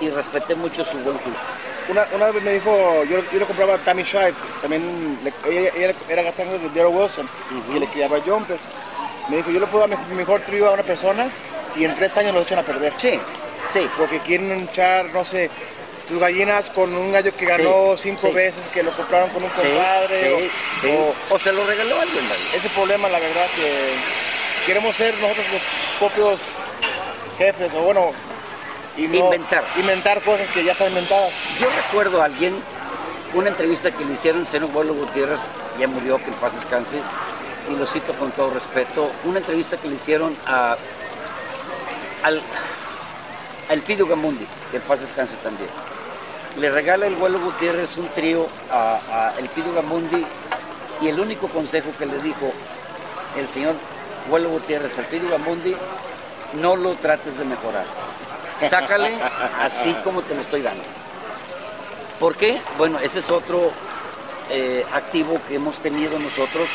y 0.00 0.10
respeté 0.10 0.54
mucho 0.54 0.84
su 0.84 0.98
buen 0.98 1.16
juicio. 1.18 1.48
Una, 1.88 2.06
una 2.12 2.30
vez 2.30 2.42
me 2.42 2.52
dijo, 2.52 3.04
yo, 3.04 3.18
yo 3.32 3.38
le 3.38 3.46
compraba 3.46 3.74
a 3.74 3.78
Tammy 3.78 4.02
Shive, 4.02 4.34
también 4.60 5.18
le- 5.22 5.32
ella, 5.50 5.70
ella 5.74 5.94
era 6.08 6.22
gastando 6.22 6.58
de 6.58 6.68
Daryl 6.70 6.86
Wilson 6.86 7.28
y 7.72 7.78
le 7.78 7.86
criaba 7.88 8.16
a 8.18 8.20
Jumper. 8.20 8.58
Me 9.28 9.36
dijo, 9.38 9.50
yo 9.50 9.60
le 9.60 9.66
puedo 9.66 9.86
dar 9.86 9.98
mi 9.98 10.04
mi 10.08 10.16
mejor 10.16 10.40
trío 10.42 10.68
a 10.68 10.72
una 10.72 10.82
persona 10.82 11.28
y 11.76 11.84
en 11.84 11.94
tres 11.94 12.16
años 12.16 12.34
lo 12.34 12.40
echan 12.42 12.58
a 12.58 12.62
perder. 12.62 12.92
Sí, 12.98 13.18
sí. 13.72 13.88
Porque 13.96 14.18
quieren 14.20 14.50
echar, 14.70 15.06
no 15.06 15.24
sé, 15.24 15.50
tus 16.08 16.18
gallinas 16.18 16.70
con 16.70 16.94
un 16.94 17.12
gallo 17.12 17.34
que 17.36 17.46
ganó 17.46 17.96
Sí, 17.96 18.02
cinco 18.10 18.28
sí. 18.28 18.32
veces, 18.34 18.68
que 18.68 18.82
lo 18.82 18.90
compraron 18.92 19.30
con 19.30 19.42
un 19.44 19.50
compadre. 19.50 20.20
sí, 20.20 20.32
o- 20.32 20.80
sí. 20.80 20.88
o 21.30 21.34
O 21.34 21.38
se 21.38 21.52
lo 21.52 21.66
regaló 21.66 22.00
alguien, 22.00 22.24
ese 22.54 22.68
problema, 22.70 23.08
la 23.08 23.18
verdad, 23.18 23.46
que 23.56 23.92
queremos 24.66 24.94
ser 24.96 25.14
nosotros 25.18 25.46
los 25.52 25.62
propios 25.98 26.40
jefes, 27.38 27.72
o 27.74 27.82
bueno, 27.82 28.12
y 28.96 29.02
no 29.08 29.16
Inventar. 29.16 29.64
inventar 29.76 30.20
cosas 30.22 30.48
que 30.50 30.62
ya 30.64 30.72
están 30.72 30.88
inventadas. 30.88 31.32
Yo 31.60 31.68
recuerdo 31.70 32.22
a 32.22 32.26
alguien, 32.26 32.54
una 33.32 33.48
entrevista 33.48 33.90
que 33.90 34.04
le 34.04 34.12
hicieron 34.14 34.46
señor 34.46 34.70
Vuelo 34.70 34.94
Gutiérrez, 34.94 35.40
ya 35.78 35.88
murió, 35.88 36.18
que 36.18 36.30
en 36.30 36.34
paz 36.34 36.54
descanse, 36.54 36.96
y 37.68 37.74
lo 37.76 37.86
cito 37.86 38.12
con 38.14 38.30
todo 38.32 38.50
respeto, 38.50 39.10
una 39.24 39.38
entrevista 39.38 39.76
que 39.78 39.88
le 39.88 39.96
hicieron 39.96 40.36
a, 40.46 40.76
al, 42.22 42.40
al 43.68 43.80
Pido 43.80 44.06
Gamundi, 44.06 44.46
que 44.70 44.80
paz 44.80 45.00
descanse 45.00 45.34
también. 45.42 45.70
Le 46.58 46.70
regala 46.70 47.06
el 47.06 47.14
Vuelo 47.16 47.40
Gutiérrez 47.40 47.96
un 47.96 48.08
trío 48.08 48.46
a, 48.70 49.00
a 49.10 49.38
el 49.38 49.48
Pido 49.48 49.72
Gamundi 49.72 50.24
y 51.00 51.08
el 51.08 51.18
único 51.18 51.48
consejo 51.48 51.90
que 51.98 52.06
le 52.06 52.18
dijo 52.18 52.52
el 53.36 53.46
señor 53.46 53.74
Vuelo 54.28 54.48
Gutiérrez 54.50 54.98
al 54.98 55.06
Pido 55.06 55.28
Gamundi, 55.28 55.74
no 56.60 56.76
lo 56.76 56.94
trates 56.94 57.36
de 57.36 57.44
mejorar. 57.44 57.84
Sácale 58.68 59.14
así 59.60 59.94
como 60.04 60.22
te 60.22 60.34
lo 60.34 60.40
estoy 60.40 60.62
dando. 60.62 60.82
¿Por 62.20 62.36
qué? 62.36 62.60
Bueno, 62.78 62.98
ese 63.00 63.18
es 63.18 63.30
otro 63.30 63.72
eh, 64.50 64.84
activo 64.92 65.40
que 65.48 65.56
hemos 65.56 65.78
tenido 65.80 66.18
nosotros. 66.18 66.68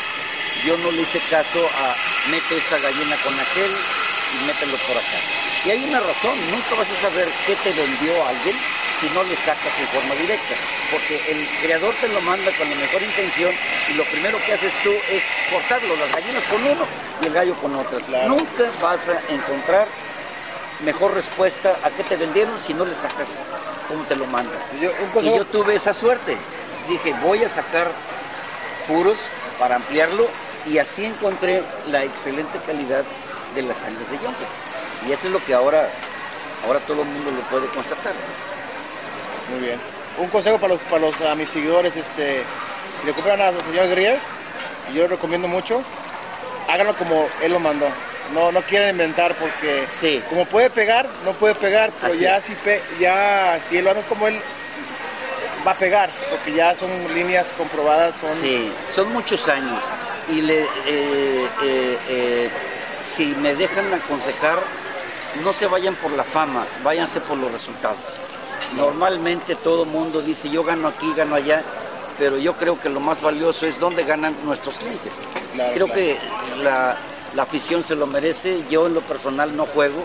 Yo 0.66 0.78
no 0.80 0.92
le 0.92 1.02
hice 1.02 1.20
caso 1.30 1.60
a 1.60 1.96
mete 2.30 2.58
esta 2.58 2.78
gallina 2.80 3.16
con 3.24 3.34
aquel 3.34 3.72
y 3.72 4.46
mételo 4.46 4.78
por 4.86 4.98
acá. 4.98 5.39
Y 5.66 5.72
hay 5.72 5.84
una 5.84 6.00
razón, 6.00 6.36
nunca 6.52 6.76
vas 6.78 6.88
a 6.90 7.10
saber 7.10 7.28
qué 7.46 7.56
te 7.56 7.74
vendió 7.74 8.14
alguien 8.26 8.56
si 9.00 9.10
no 9.10 9.24
le 9.24 9.36
sacas 9.36 9.74
en 9.80 9.88
forma 9.88 10.16
directa. 10.16 10.56
Porque 10.92 11.20
el 11.32 11.48
creador 11.62 11.94
te 12.00 12.08
lo 12.10 12.22
manda 12.22 12.52
con 12.52 12.70
la 12.70 12.76
mejor 12.76 13.02
intención 13.04 13.52
y 13.90 13.94
lo 13.94 14.04
primero 14.06 14.38
que 14.46 14.54
haces 14.54 14.74
tú 14.84 14.92
es 15.12 15.24
cortarlo, 15.52 15.96
las 15.98 16.12
gallinas 16.12 16.44
con 16.46 16.64
uno 16.64 16.86
y 17.22 17.28
el 17.28 17.34
gallo 17.34 17.56
con 17.56 17.76
otras. 17.76 18.04
Claro. 18.04 18.30
Nunca 18.30 18.66
vas 18.82 19.08
a 19.10 19.20
encontrar 19.34 19.88
mejor 20.86 21.14
respuesta 21.14 21.78
a 21.84 21.90
qué 21.90 22.04
te 22.04 22.16
vendieron 22.16 22.58
si 22.58 22.74
no 22.74 22.86
le 22.86 22.96
sacas 22.96 23.44
como 23.90 24.04
te 24.06 24.16
lo 24.16 24.26
mandan. 24.28 24.60
Yo, 24.80 24.92
Y 25.22 25.26
yo 25.26 25.46
tuve 25.46 25.76
esa 25.76 25.94
suerte. 25.94 26.38
Dije, 26.88 27.14
voy 27.22 27.44
a 27.44 27.50
sacar 27.50 27.92
puros 28.88 29.18
para 29.60 29.76
ampliarlo 29.76 30.28
y 30.66 30.78
así 30.78 31.06
encontré 31.06 31.64
la 31.92 32.04
excelente 32.04 32.60
calidad 32.66 33.04
de 33.56 33.62
las 33.62 33.78
sangres 33.78 34.10
de 34.10 34.18
yonke. 34.18 34.46
Y 35.06 35.12
eso 35.12 35.28
es 35.28 35.34
lo 35.34 35.44
que 35.44 35.54
ahora, 35.54 35.92
ahora 36.64 36.80
todo 36.82 37.04
el 37.04 37.08
mundo 37.10 37.32
lo 37.32 37.42
puede 37.44 37.68
constatar. 37.70 38.16
muy 39.48 39.60
bien. 39.60 39.82
Un 40.18 40.30
consejo 40.30 40.60
para 40.60 40.74
los, 40.74 40.82
para 40.84 41.00
los, 41.02 41.22
a 41.22 41.34
mis 41.36 41.50
seguidores, 41.50 41.96
este, 41.96 42.46
si 43.00 43.06
le 43.08 43.14
compran 43.14 43.40
al 43.42 43.64
señor 43.64 43.88
Grier, 43.88 44.20
y 44.90 44.94
yo 44.96 45.04
lo 45.04 45.08
recomiendo 45.10 45.48
mucho, 45.48 45.84
háganlo 46.68 46.96
como 46.96 47.30
él 47.42 47.52
lo 47.54 47.60
mandó. 47.60 47.90
No, 48.34 48.52
no 48.52 48.62
quieran 48.64 48.90
inventar 48.90 49.34
porque 49.36 49.88
Sí. 49.90 50.22
como 50.30 50.46
puede 50.46 50.70
pegar, 50.70 51.10
no 51.24 51.34
puede 51.34 51.56
pegar, 51.56 51.92
pero 52.00 52.14
Así 52.14 52.20
ya 52.22 52.38
es. 52.38 52.44
si, 52.44 52.56
pe- 52.56 52.84
ya 53.00 53.58
si 53.60 53.78
él 53.78 53.86
lo 53.86 53.92
hace 53.92 54.04
como 54.04 54.28
él, 54.28 54.40
va 55.66 55.72
a 55.72 55.78
pegar, 55.78 56.12
porque 56.30 56.54
ya 56.54 56.76
son 56.76 56.90
líneas 57.14 57.54
comprobadas, 57.54 58.16
son 58.16 58.36
Sí, 58.36 58.72
son 58.94 59.12
muchos 59.12 59.48
años. 59.48 59.82
Y 60.28 60.42
le, 60.42 60.64
eh, 60.64 61.50
eh, 61.62 62.00
eh, 62.08 62.50
si 63.06 63.34
me 63.36 63.56
dejan 63.56 63.92
aconsejar, 63.94 64.64
no 65.44 65.54
se 65.54 65.68
vayan 65.68 65.96
por 65.96 66.12
la 66.12 66.24
fama, 66.24 66.66
váyanse 66.84 67.22
por 67.22 67.38
los 67.38 67.52
resultados. 67.52 67.98
Normalmente 68.76 69.56
todo 69.56 69.86
mundo 69.86 70.22
dice, 70.22 70.50
yo 70.50 70.64
gano 70.64 70.88
aquí, 70.88 71.14
gano 71.16 71.36
allá, 71.36 71.64
pero 72.18 72.38
yo 72.38 72.54
creo 72.54 72.80
que 72.80 72.90
lo 72.90 73.00
más 73.00 73.22
valioso 73.22 73.66
es 73.66 73.80
dónde 73.80 74.04
ganan 74.04 74.36
nuestros 74.46 74.78
clientes. 74.78 75.12
Claro, 75.54 75.74
creo 75.74 75.88
claro. 75.88 76.02
que 76.02 76.18
la, 76.64 76.98
la 77.36 77.44
afición 77.44 77.84
se 77.84 77.96
lo 77.96 78.06
merece, 78.06 78.64
yo 78.70 78.88
en 78.88 78.94
lo 78.94 79.02
personal 79.02 79.56
no 79.56 79.66
juego, 79.66 80.04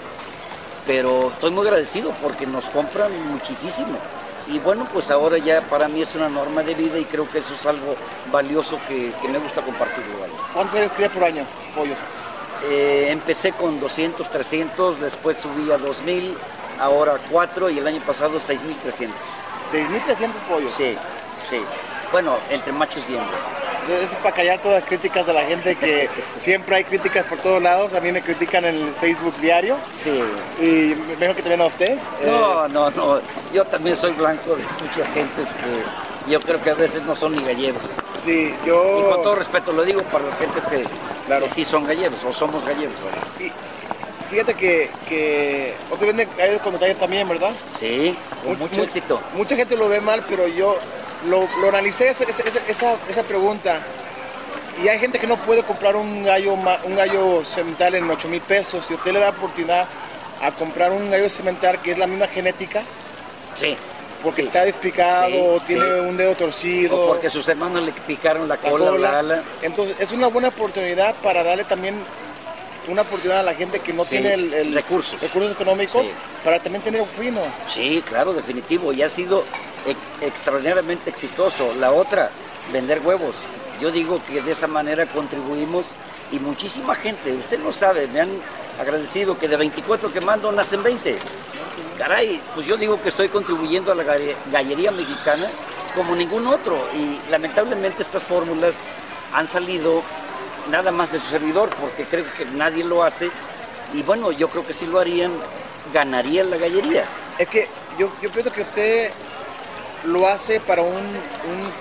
pero 0.86 1.30
estoy 1.30 1.50
muy 1.50 1.66
agradecido 1.66 2.12
porque 2.22 2.46
nos 2.46 2.66
compran 2.66 3.10
muchísimo. 3.32 3.98
Y 4.46 4.58
bueno, 4.58 4.86
pues 4.92 5.10
ahora 5.10 5.38
ya 5.38 5.62
para 5.62 5.88
mí 5.88 6.02
es 6.02 6.14
una 6.14 6.28
norma 6.28 6.62
de 6.62 6.74
vida 6.74 6.98
y 6.98 7.04
creo 7.04 7.28
que 7.30 7.38
eso 7.38 7.54
es 7.54 7.64
algo 7.64 7.96
valioso 8.30 8.78
que, 8.86 9.10
que 9.20 9.28
me 9.28 9.38
gusta 9.38 9.62
compartir. 9.62 10.04
¿Cuántos 10.52 10.78
años 10.78 10.92
cría 10.94 11.08
por 11.08 11.24
año 11.24 11.44
pollos? 11.74 11.96
Eh, 12.71 13.09
empecé 13.11 13.52
con 13.52 13.78
200, 13.80 14.28
300, 14.30 15.00
después 15.00 15.38
subí 15.38 15.71
a 15.71 15.78
2000, 15.78 16.37
ahora 16.80 17.18
4 17.30 17.71
y 17.71 17.78
el 17.78 17.87
año 17.87 18.00
pasado 18.00 18.40
6300. 18.40 19.14
6300 19.61 20.42
pollos. 20.42 20.73
Sí, 20.76 20.97
sí. 21.50 21.61
Bueno, 22.12 22.37
entre 22.50 22.73
machos 22.73 23.02
y 23.09 23.14
hembras. 23.14 23.40
Eso 23.85 24.14
es 24.14 24.16
para 24.16 24.35
callar 24.35 24.61
todas 24.61 24.80
las 24.80 24.88
críticas 24.88 25.26
de 25.26 25.35
la 25.35 25.44
gente 25.44 25.76
que 25.76 26.09
siempre 26.38 26.76
hay 26.76 26.85
críticas 26.85 27.26
por 27.26 27.38
todos 27.38 27.62
lados. 27.62 27.92
A 27.94 28.00
mí 28.00 28.12
me 28.12 28.23
critican 28.23 28.64
en 28.64 28.76
el 28.76 28.92
Facebook 28.92 29.35
diario. 29.40 29.76
Sí. 29.94 30.23
Y 30.59 30.94
me 30.94 31.14
imagino 31.14 31.35
que 31.35 31.42
también 31.42 31.61
a 31.61 31.66
usted. 31.66 31.99
No, 32.25 32.68
no, 32.68 32.90
no. 32.90 33.21
Yo 33.52 33.64
también 33.66 33.97
soy 33.97 34.12
blanco 34.12 34.56
de 34.56 34.64
muchas 34.80 35.12
gentes 35.12 35.49
que 35.54 36.30
yo 36.30 36.40
creo 36.40 36.62
que 36.62 36.71
a 36.71 36.75
veces 36.75 37.02
no 37.02 37.14
son 37.14 37.37
ni 37.37 37.44
gallegos. 37.44 37.83
Sí, 38.18 38.54
yo... 38.64 39.00
Y 39.00 39.12
con 39.12 39.23
todo 39.23 39.35
respeto 39.35 39.73
lo 39.73 39.85
digo 39.85 40.02
para 40.04 40.25
las 40.25 40.38
gentes 40.38 40.64
que, 40.64 40.85
que 41.28 41.48
sí 41.48 41.64
son 41.64 41.84
gallegos 41.86 42.22
o 42.24 42.32
somos 42.32 42.64
gallegos. 42.64 42.94
Y 43.40 43.50
fíjate 44.30 44.54
que, 44.54 44.90
que 45.08 45.74
usted 45.90 46.06
vende 46.06 46.28
gallos 46.36 46.60
con 46.60 46.72
detalles 46.72 46.98
también, 46.98 47.28
¿verdad? 47.28 47.52
Sí, 47.72 48.16
con 48.44 48.58
mucho, 48.58 48.82
éxito. 48.82 49.20
Mucha 49.34 49.56
gente 49.56 49.76
lo 49.76 49.88
ve 49.88 50.00
mal, 50.00 50.24
pero 50.28 50.46
yo 50.48 50.76
lo, 51.26 51.48
lo 51.60 51.68
analicé 51.68 52.08
esa, 52.08 52.24
esa, 52.24 52.42
esa, 52.68 52.96
esa, 53.08 53.22
pregunta 53.22 53.80
y 54.82 54.88
hay 54.88 54.98
gente 54.98 55.18
que 55.18 55.26
no 55.26 55.36
puede 55.38 55.62
comprar 55.62 55.96
un 55.96 56.24
gallo, 56.24 56.52
un 56.52 56.96
gallo 56.96 57.44
cemental 57.44 57.94
en 57.94 58.10
8 58.10 58.28
mil 58.28 58.40
pesos. 58.40 58.84
Si 58.86 58.94
usted 58.94 59.12
le 59.12 59.20
da 59.20 59.30
oportunidad 59.30 59.86
a 60.42 60.50
comprar 60.52 60.92
un 60.92 61.10
gallo 61.10 61.28
cemental 61.28 61.80
que 61.80 61.92
es 61.92 61.98
la 61.98 62.06
misma 62.06 62.26
genética, 62.26 62.82
sí 63.54 63.76
porque 64.24 64.42
está 64.42 64.64
despicado, 64.64 65.60
tiene 65.60 66.00
un 66.00 66.16
dedo 66.16 66.34
torcido. 66.34 66.98
O 66.98 67.08
porque 67.08 67.30
sus 67.30 67.46
hermanos 67.48 67.82
le 67.82 67.92
picaron 67.92 68.48
la 68.48 68.56
cola, 68.56 68.98
la 68.98 69.18
ala. 69.18 69.42
Entonces 69.62 69.96
es 70.00 70.12
una 70.12 70.28
buena 70.28 70.48
oportunidad 70.48 71.14
para 71.16 71.44
darle 71.44 71.64
también 71.64 71.94
una 72.88 73.02
oportunidad 73.02 73.40
a 73.40 73.42
la 73.42 73.54
gente 73.54 73.80
que 73.80 73.92
no 73.92 74.04
tiene 74.04 74.34
el, 74.34 74.74
recursos. 74.74 75.20
recursos 75.20 75.52
económicos 75.52 76.06
para 76.42 76.58
también 76.58 76.82
tener 76.82 77.00
un 77.00 77.08
fino. 77.08 77.40
Sí, 77.68 78.02
claro, 78.06 78.32
definitivo. 78.32 78.92
Y 78.92 79.02
ha 79.02 79.10
sido 79.10 79.44
extraordinariamente 80.20 81.10
exitoso. 81.10 81.74
La 81.78 81.92
otra, 81.92 82.30
vender 82.72 83.00
huevos. 83.04 83.34
Yo 83.80 83.90
digo 83.90 84.20
que 84.26 84.40
de 84.40 84.52
esa 84.52 84.66
manera 84.66 85.06
contribuimos 85.06 85.86
y 86.32 86.38
muchísima 86.38 86.94
gente, 86.94 87.32
usted 87.32 87.58
no 87.58 87.72
sabe, 87.72 88.06
me 88.06 88.20
han 88.20 88.30
agradecido 88.80 89.38
que 89.38 89.48
de 89.48 89.56
24 89.56 90.12
que 90.12 90.20
mando 90.20 90.50
nacen 90.50 90.82
20 90.82 91.16
caray, 91.98 92.40
pues 92.54 92.66
yo 92.66 92.76
digo 92.76 93.00
que 93.00 93.08
estoy 93.08 93.28
contribuyendo 93.28 93.92
a 93.92 93.94
la 93.94 94.04
gallería 94.50 94.90
mexicana 94.90 95.48
como 95.94 96.14
ningún 96.16 96.46
otro 96.46 96.76
y 96.94 97.30
lamentablemente 97.30 98.02
estas 98.02 98.22
fórmulas 98.22 98.74
han 99.32 99.46
salido 99.46 100.02
nada 100.70 100.90
más 100.90 101.12
de 101.12 101.20
su 101.20 101.28
servidor 101.28 101.70
porque 101.80 102.04
creo 102.04 102.24
que 102.36 102.44
nadie 102.46 102.84
lo 102.84 103.02
hace 103.02 103.30
y 103.92 104.02
bueno, 104.02 104.32
yo 104.32 104.48
creo 104.48 104.66
que 104.66 104.74
si 104.74 104.86
lo 104.86 104.98
harían, 104.98 105.32
ganaría 105.92 106.44
la 106.44 106.56
gallería. 106.56 107.04
Es 107.38 107.48
que 107.48 107.68
yo, 107.98 108.10
yo 108.20 108.30
pienso 108.30 108.50
que 108.52 108.62
usted 108.62 109.10
lo 110.04 110.26
hace 110.26 110.60
para 110.60 110.82
un, 110.82 111.02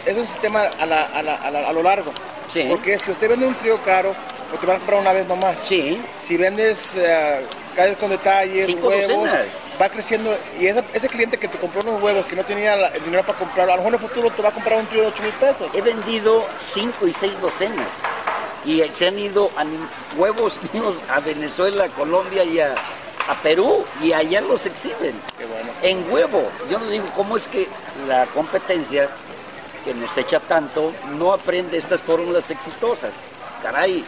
es 0.05 0.15
un 0.15 0.27
sistema 0.27 0.69
a, 0.79 1.73
lo 1.73 1.83
largo. 1.83 2.11
Porque 2.69 2.99
si 2.99 3.11
usted 3.11 3.29
vende 3.29 3.47
un 3.47 3.55
trío 3.55 3.79
caro, 3.83 4.13
pues 4.49 4.61
te 4.61 4.67
van 4.67 4.75
a 4.75 4.79
comprar 4.79 5.01
una 5.01 5.13
vez 5.13 5.27
nomás. 5.27 5.59
Sí. 5.59 5.99
Si 6.15 6.37
vendes 6.37 6.97
uh, 6.97 7.43
con 7.99 8.09
detalles, 8.09 8.69
huevos, 8.81 9.29
va 9.81 9.89
creciendo 9.89 10.35
y 10.59 10.67
ese, 10.67 11.09
cliente 11.09 11.37
que 11.37 11.47
te 11.47 11.57
compró 11.57 11.81
unos 11.81 12.01
huevos 12.01 12.25
que 12.25 12.35
no 12.35 12.43
tenía 12.43 12.87
el 12.87 13.03
dinero 13.03 13.23
para 13.23 13.37
comprar, 13.37 13.69
a 13.69 13.75
lo 13.75 13.77
mejor 13.77 13.95
en 13.95 14.01
el 14.01 14.09
futuro 14.09 14.29
te 14.31 14.41
va 14.41 14.49
a 14.49 14.51
comprar 14.51 14.79
un 14.79 14.85
trío 14.85 15.01
de 15.01 15.07
8 15.07 15.23
mil 15.23 15.31
pesos. 15.33 15.73
He 15.73 15.81
vendido 15.81 16.45
5 16.57 17.07
y 17.07 17.13
6 17.13 17.41
docenas 17.41 17.87
y 18.65 18.81
se 18.91 19.07
han 19.07 19.19
ido 19.19 19.49
a 19.57 19.65
huevos 20.17 20.59
míos 20.73 20.95
a 21.09 21.19
Venezuela, 21.19 21.85
a 21.85 21.89
Colombia 21.89 22.43
y 22.43 22.59
a, 22.59 22.75
Perú 23.41 23.85
y 24.01 24.11
allá 24.11 24.41
los 24.41 24.65
exhiben. 24.65 25.15
En 25.81 26.11
huevo. 26.11 26.43
Yo 26.69 26.77
no 26.77 26.87
digo 26.87 27.05
cómo 27.15 27.37
es 27.37 27.47
que 27.47 27.69
la 28.05 28.25
competencia 28.27 29.09
que 29.85 29.93
nos 29.93 30.17
echa 30.17 30.41
tanto 30.41 30.91
no 31.17 31.31
aprende 31.31 31.77
estas 31.77 32.01
fórmulas 32.01 32.51
exitosas. 32.51 33.13
Caray, 33.61 34.03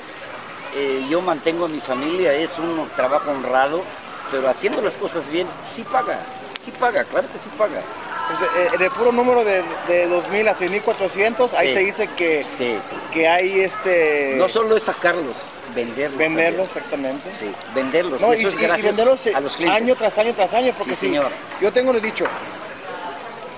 eh, 0.75 1.05
yo 1.09 1.21
mantengo 1.21 1.65
a 1.65 1.67
mi 1.67 1.79
familia, 1.79 2.33
es 2.33 2.57
un 2.59 2.87
trabajo 2.95 3.31
honrado 3.31 3.83
pero 4.31 4.49
haciendo 4.49 4.81
las 4.81 4.93
cosas 4.93 5.27
bien, 5.29 5.47
sí 5.61 5.83
paga, 5.83 6.19
sí 6.63 6.71
paga, 6.71 7.03
claro 7.03 7.27
que 7.31 7.39
sí 7.39 7.49
paga. 7.57 7.81
Pues, 8.27 8.41
eh, 8.41 8.69
en 8.73 8.81
el 8.81 8.89
puro 8.89 9.11
número 9.11 9.43
de, 9.43 9.63
de 9.87 10.09
2.000 10.09 10.49
a 10.49 10.57
6.400, 10.57 11.53
ahí 11.53 11.73
te 11.73 11.79
dice 11.81 12.09
que, 12.17 12.43
sí. 12.43 12.77
que 13.13 13.27
hay 13.27 13.59
este... 13.61 14.33
No 14.37 14.49
solo 14.49 14.75
es 14.75 14.83
sacarlos, 14.83 15.35
venderlos. 15.75 16.17
Venderlos, 16.17 16.67
exactamente. 16.67 17.29
Sí, 17.33 17.51
venderlos. 17.75 18.19
No, 18.19 18.33
eso 18.33 18.49
y, 18.49 18.51
es 18.51 18.57
gracias 18.57 18.95
venderlos 18.95 19.27
a 19.27 19.39
los 19.41 19.55
clientes. 19.55 19.81
año 19.81 19.95
tras 19.95 20.17
año 20.17 20.33
tras 20.33 20.53
año, 20.55 20.73
porque 20.75 20.95
sí, 20.95 21.07
señor. 21.07 21.27
yo 21.61 21.71
tengo 21.71 21.91
el 21.91 22.01
dicho, 22.01 22.25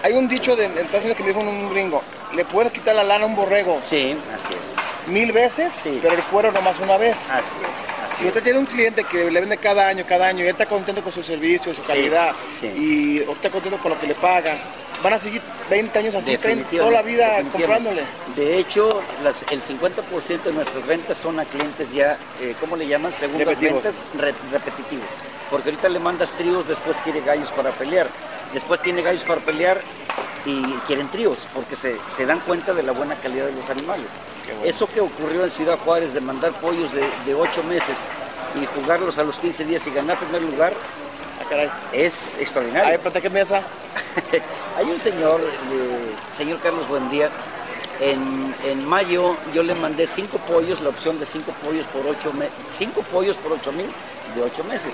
hay 0.04 0.14
un 0.14 0.28
dicho 0.28 0.56
de, 0.58 0.66
en 0.66 0.78
Estados 0.78 1.06
Unidos 1.06 1.18
que 1.18 1.24
me 1.24 1.30
dijo 1.30 1.40
un 1.40 1.70
gringo, 1.70 2.04
le 2.36 2.44
puedes 2.44 2.74
quitar 2.74 2.94
la 2.94 3.04
lana 3.04 3.24
a 3.24 3.28
un 3.28 3.36
borrego. 3.38 3.80
Sí, 3.82 4.18
así 4.36 4.54
es. 4.54 4.77
Mil 5.08 5.32
veces, 5.32 5.82
pero 6.02 6.14
el 6.14 6.24
cuero 6.24 6.52
nomás 6.52 6.80
una 6.80 6.98
vez. 6.98 7.30
Así 7.30 7.58
es 7.62 7.98
si 8.08 8.28
usted 8.28 8.42
tiene 8.42 8.60
un 8.60 8.66
cliente 8.66 9.04
que 9.04 9.30
le 9.30 9.40
vende 9.40 9.58
cada 9.58 9.88
año, 9.88 10.06
cada 10.08 10.28
año, 10.28 10.40
y 10.40 10.48
él 10.48 10.52
está 10.52 10.66
contento 10.66 11.02
con 11.02 11.12
su 11.12 11.22
servicio, 11.22 11.74
su 11.74 11.84
calidad, 11.84 12.34
y 12.76 13.20
usted 13.22 13.34
está 13.34 13.50
contento 13.50 13.78
con 13.78 13.92
lo 13.92 14.00
que 14.00 14.08
le 14.08 14.16
pagan, 14.16 14.58
van 15.04 15.14
a 15.14 15.20
seguir 15.20 15.42
20 15.70 16.00
años 16.00 16.16
así, 16.16 16.38
toda 16.38 16.92
la 16.92 17.02
vida 17.02 17.44
comprándole. 17.52 18.04
De 18.36 18.58
hecho, 18.58 19.02
el 19.52 19.62
50% 19.62 20.44
de 20.44 20.54
nuestras 20.54 20.86
ventas 20.86 21.18
son 21.18 21.40
a 21.40 21.46
clientes 21.46 21.92
ya, 21.92 22.18
eh, 22.42 22.56
¿cómo 22.60 22.76
le 22.76 22.88
llaman? 22.88 23.12
Segundas 23.12 23.60
ventas 23.60 23.96
repetitivos. 24.52 25.06
Porque 25.50 25.70
ahorita 25.70 25.90
le 25.90 26.00
mandas 26.00 26.32
tríos, 26.34 26.68
después 26.68 26.98
quiere 27.04 27.22
gallos 27.22 27.50
para 27.52 27.72
pelear. 27.72 28.08
Después 28.54 28.82
tiene 28.82 29.02
gallos 29.02 29.24
para 29.24 29.42
pelear 29.42 29.82
y 30.46 30.62
quieren 30.88 31.08
tríos, 31.10 31.40
porque 31.54 31.76
se, 31.76 32.26
dan 32.26 32.40
cuenta 32.42 32.74
de 32.74 32.84
la 32.84 32.94
buena 32.94 33.16
calidad 33.16 33.46
de 33.46 33.54
los 33.54 33.70
animales. 33.70 34.08
Eso 34.64 34.88
que 34.88 35.02
ocurrió 35.02 35.44
en 35.44 35.52
Ciudad 35.52 35.78
Juárez 35.80 36.14
de 36.14 36.22
mandar 36.22 36.54
pollos 36.54 36.94
de, 36.94 37.04
de 37.26 37.36
8 37.36 37.64
meses 37.64 37.96
y 38.56 38.66
jugarlos 38.80 39.18
a 39.18 39.24
los 39.24 39.40
15 39.40 39.66
días 39.66 39.86
y 39.88 39.92
ganar 39.92 40.18
primer 40.18 40.42
lugar, 40.42 40.74
ah, 41.52 41.88
es 41.92 42.38
extraordinario. 42.38 43.00
Ay, 43.04 43.22
qué 43.22 43.30
mesa? 43.30 43.62
Hay 44.78 44.86
un 44.86 45.00
señor, 45.00 45.42
señor 46.34 46.60
Carlos 46.60 46.88
Buendía, 46.88 47.30
en, 48.00 48.56
en, 48.64 48.88
mayo 48.88 49.36
yo 49.54 49.64
le 49.64 49.74
mandé 49.76 50.06
cinco 50.06 50.38
pollos, 50.38 50.82
la 50.82 50.90
opción 50.90 51.20
de 51.20 51.26
cinco 51.26 51.52
pollos 51.64 51.86
por 51.88 52.06
ocho 52.06 52.32
meses, 52.32 52.54
cinco 52.70 53.02
pollos 53.02 53.36
por 53.38 53.52
ocho 53.54 53.72
mil 53.72 53.88
de 54.36 54.44
ocho 54.44 54.64
meses. 54.66 54.94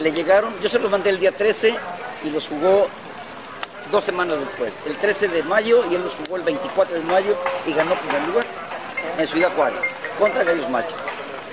Le 0.00 0.12
llegaron, 0.12 0.52
yo 0.60 0.68
se 0.68 0.78
los 0.78 0.90
mandé 0.90 1.10
el 1.10 1.20
día 1.20 1.30
13 1.30 1.74
y 2.24 2.30
los 2.30 2.48
jugó 2.48 2.88
dos 3.92 4.02
semanas 4.02 4.40
después, 4.40 4.72
el 4.86 4.96
13 4.96 5.28
de 5.28 5.42
mayo 5.44 5.84
y 5.90 5.94
él 5.94 6.02
los 6.02 6.14
jugó 6.16 6.36
el 6.36 6.42
24 6.42 6.96
de 6.96 7.02
mayo 7.02 7.36
y 7.66 7.72
ganó 7.72 7.94
primer 7.94 8.22
lugar 8.28 8.44
en 9.18 9.26
Ciudad 9.26 9.52
Juárez 9.54 9.80
contra 10.18 10.42
Gallos 10.42 10.68
Machos. 10.70 10.94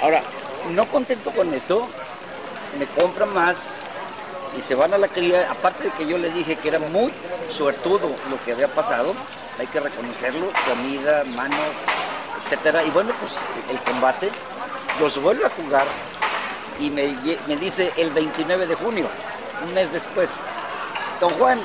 Ahora, 0.02 0.24
no 0.72 0.88
contento 0.88 1.30
con 1.32 1.54
eso, 1.54 1.88
me 2.80 2.86
compran 3.00 3.32
más 3.34 3.70
y 4.58 4.62
se 4.62 4.74
van 4.76 4.94
a 4.94 4.98
la 4.98 5.08
cría, 5.08 5.50
aparte 5.52 5.84
de 5.84 5.92
que 5.92 6.08
yo 6.08 6.18
le 6.18 6.32
dije 6.32 6.56
que 6.56 6.70
era 6.70 6.80
muy 6.80 7.14
suertudo 7.50 8.10
lo 8.30 8.44
que 8.44 8.54
había 8.54 8.68
pasado, 8.68 9.14
hay 9.60 9.68
que 9.68 9.80
reconocerlo, 9.80 10.48
comida, 10.68 11.24
manos, 11.26 11.60
etcétera, 12.44 12.84
y 12.84 12.90
bueno, 12.90 13.14
pues 13.20 13.34
el 13.70 13.80
combate, 13.84 14.30
los 15.00 15.22
vuelve 15.22 15.46
a 15.46 15.50
jugar 15.50 15.86
y 16.82 16.90
me, 16.90 17.16
me 17.48 17.56
dice 17.56 17.94
el 17.98 18.10
29 18.10 18.68
de 18.68 18.76
junio, 18.76 19.06
un 19.66 19.74
mes 19.74 19.92
después, 19.94 20.30
don 21.20 21.30
Juan, 21.32 21.60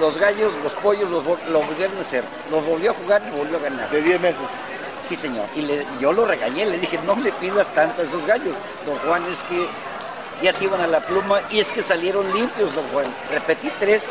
los 0.00 0.16
gallos, 0.16 0.52
los 0.64 0.72
pollos 0.74 1.10
los, 1.10 1.24
volvieron 1.24 1.96
a 1.98 2.00
hacer. 2.00 2.24
Los 2.50 2.64
volvió 2.64 2.90
a 2.90 2.94
jugar 2.94 3.22
y 3.26 3.36
volvió 3.36 3.58
a 3.58 3.60
ganar. 3.60 3.90
¿De 3.90 4.02
10 4.02 4.20
meses? 4.20 4.48
Sí, 5.02 5.14
señor. 5.14 5.46
Y 5.54 5.66
yo 6.00 6.12
lo 6.12 6.24
regañé, 6.24 6.66
le 6.66 6.78
dije, 6.78 6.98
no 7.06 7.16
le 7.16 7.32
pidas 7.32 7.68
tanto 7.74 8.02
a 8.02 8.04
esos 8.04 8.24
gallos. 8.26 8.54
Don 8.86 8.96
Juan, 8.98 9.24
es 9.30 9.42
que 9.44 9.66
ya 10.42 10.52
se 10.52 10.64
iban 10.64 10.80
a 10.80 10.86
la 10.86 11.00
pluma 11.00 11.40
y 11.50 11.60
es 11.60 11.70
que 11.70 11.82
salieron 11.82 12.32
limpios, 12.32 12.74
don 12.74 12.86
Juan. 12.88 13.06
Repetí 13.30 13.70
tres, 13.78 14.06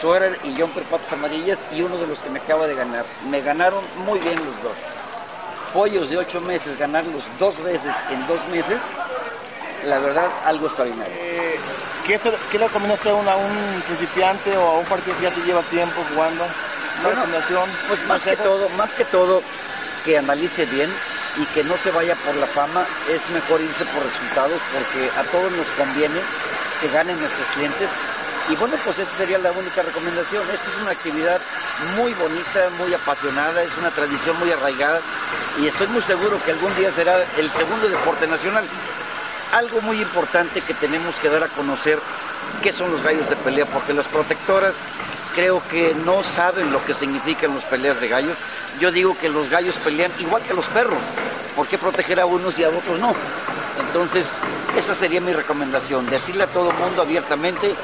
Suárez 0.00 0.38
y 0.44 0.54
John 0.58 0.70
Patas 0.70 1.12
Amarillas 1.12 1.66
y 1.72 1.82
uno 1.82 1.96
de 1.96 2.06
los 2.06 2.18
que 2.20 2.30
me 2.30 2.38
acaba 2.38 2.66
de 2.66 2.74
ganar. 2.74 3.04
Me 3.30 3.40
ganaron 3.40 3.84
muy 4.06 4.18
bien 4.20 4.36
los 4.36 4.62
dos. 4.62 4.76
Pollos 5.74 6.08
de 6.08 6.16
ocho 6.16 6.40
meses, 6.40 6.78
ganarlos 6.78 7.22
dos 7.38 7.62
veces 7.62 7.94
en 8.10 8.26
dos 8.26 8.40
meses, 8.50 8.82
la 9.84 9.98
verdad, 9.98 10.30
algo 10.44 10.66
extraordinario. 10.66 11.14
Eh, 11.16 11.58
¿qué, 12.06 12.18
¿Qué, 12.50 12.58
le 12.58 12.66
recomienda 12.66 12.94
usted 12.94 13.10
a, 13.10 13.36
un 13.36 13.82
principiante 13.86 14.56
o 14.56 14.62
a 14.62 14.78
un 14.78 14.86
partido 14.86 15.16
que 15.16 15.24
ya 15.24 15.30
te 15.30 15.42
lleva 15.42 15.62
tiempo 15.62 16.04
jugando? 16.12 16.44
¿Una 17.00 17.24
Pues 17.88 18.06
más 18.08 18.22
que 18.22 18.36
todo, 18.36 18.68
más 18.70 18.90
que 18.92 19.04
todo, 19.04 19.42
que 20.04 20.18
analice 20.18 20.66
bien 20.66 20.90
y 21.36 21.44
que 21.54 21.62
no 21.64 21.76
se 21.76 21.92
vaya 21.92 22.16
por 22.16 22.34
la 22.36 22.46
fama, 22.46 22.84
es 23.08 23.30
mejor 23.30 23.60
irse 23.60 23.84
por 23.86 24.02
resultados 24.02 24.60
porque 24.72 25.10
a 25.16 25.22
todos 25.30 25.52
nos 25.52 25.66
conviene 25.78 26.18
que 26.80 26.88
ganen 26.88 27.18
nuestros 27.18 27.46
clientes 27.54 27.90
Y 28.50 28.56
bueno, 28.56 28.74
pues 28.84 28.98
esa 28.98 29.16
sería 29.16 29.38
la 29.38 29.52
única 29.52 29.82
recomendación. 29.82 30.42
Esta 30.42 30.70
es 30.70 30.82
una 30.82 30.92
actividad 30.92 31.40
muy 31.96 32.12
bonita, 32.14 32.70
muy 32.78 32.94
apasionada, 32.94 33.62
es 33.62 33.76
una 33.78 33.90
tradición 33.90 34.38
muy 34.40 34.50
arraigada 34.50 35.00
y 35.60 35.66
estoy 35.66 35.86
muy 35.88 36.02
seguro 36.02 36.40
que 36.44 36.52
algún 36.52 36.74
día 36.76 36.90
será 36.90 37.22
el 37.36 37.52
segundo 37.52 37.88
deporte 37.88 38.26
nacional. 38.26 38.64
Algo 39.52 39.80
muy 39.82 40.00
importante 40.00 40.60
que 40.60 40.74
tenemos 40.74 41.16
que 41.16 41.28
dar 41.28 41.42
a 41.42 41.48
conocer 41.48 41.98
qué 42.62 42.72
son 42.72 42.90
los 42.90 43.02
gallos 43.02 43.28
de 43.30 43.36
pelea, 43.36 43.66
porque 43.66 43.94
las 43.94 44.06
protectoras 44.06 44.76
creo 45.34 45.62
que 45.70 45.94
no 46.04 46.22
saben 46.22 46.72
lo 46.72 46.84
que 46.84 46.94
significan 46.94 47.54
las 47.54 47.64
peleas 47.64 48.00
de 48.00 48.08
gallos. 48.08 48.38
Yo 48.80 48.92
digo 48.92 49.16
que 49.18 49.28
los 49.28 49.48
gallos 49.48 49.76
pelean 49.76 50.12
igual 50.18 50.42
que 50.42 50.54
los 50.54 50.66
perros. 50.66 50.98
¿Por 51.56 51.66
qué 51.66 51.78
proteger 51.78 52.20
a 52.20 52.26
unos 52.26 52.58
y 52.58 52.64
a 52.64 52.68
otros 52.68 52.98
no? 52.98 53.14
Entonces, 53.86 54.34
esa 54.76 54.94
sería 54.94 55.20
mi 55.20 55.32
recomendación, 55.32 56.08
decirle 56.10 56.44
a 56.44 56.46
todo 56.48 56.70
el 56.70 56.76
mundo 56.76 57.02
abiertamente, 57.02 57.74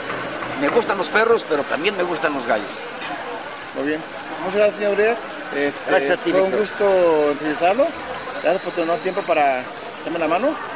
me 0.61 0.68
gustan 0.68 0.98
los 0.98 1.07
perros, 1.09 1.44
pero 1.48 1.62
también 1.62 1.96
me 1.96 2.03
gustan 2.03 2.35
los 2.35 2.46
gallos. 2.46 2.68
Muy 3.77 3.88
bien. 3.88 4.00
Muchas 4.44 4.59
gracias, 4.59 4.79
señor 4.79 4.92
Uriel. 4.92 5.16
Este, 5.55 5.90
Gracias 5.90 6.18
a 6.18 6.22
ti, 6.22 6.31
Fue 6.31 6.42
un 6.42 6.50
gusto 6.50 7.31
entrevistarlo. 7.31 7.87
Gracias 8.42 8.62
por 8.62 8.72
tener 8.74 8.98
tiempo 8.98 9.22
para 9.22 9.62
echarme 10.00 10.18
la 10.18 10.29
mano. 10.29 10.74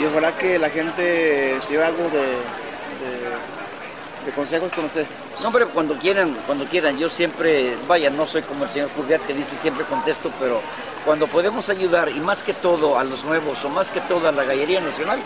Y 0.00 0.04
ojalá 0.04 0.36
que 0.36 0.58
la 0.58 0.70
gente 0.70 1.58
se 1.60 1.68
lleve 1.72 1.84
algo 1.84 2.04
de, 2.04 2.20
de- 2.20 4.26
de 4.26 4.32
consejos 4.32 4.72
con 4.72 4.84
usted. 4.86 5.06
No, 5.42 5.52
pero 5.52 5.68
cuando 5.68 5.96
quieran, 5.98 6.36
cuando 6.46 6.64
quieran, 6.66 6.98
yo 6.98 7.08
siempre, 7.08 7.76
vaya, 7.86 8.10
no 8.10 8.26
soy 8.26 8.42
como 8.42 8.64
el 8.64 8.70
señor 8.70 8.90
Jurriat 8.96 9.22
que 9.22 9.34
dice 9.34 9.56
siempre 9.56 9.84
contesto, 9.84 10.30
pero 10.40 10.60
cuando 11.04 11.26
podemos 11.28 11.68
ayudar, 11.68 12.08
y 12.08 12.20
más 12.20 12.42
que 12.42 12.52
todo 12.52 12.98
a 12.98 13.04
los 13.04 13.22
nuevos, 13.24 13.64
o 13.64 13.68
más 13.68 13.90
que 13.90 14.00
todo 14.00 14.28
a 14.28 14.32
la 14.32 14.44
Gallería 14.44 14.80
Nacional, 14.80 15.20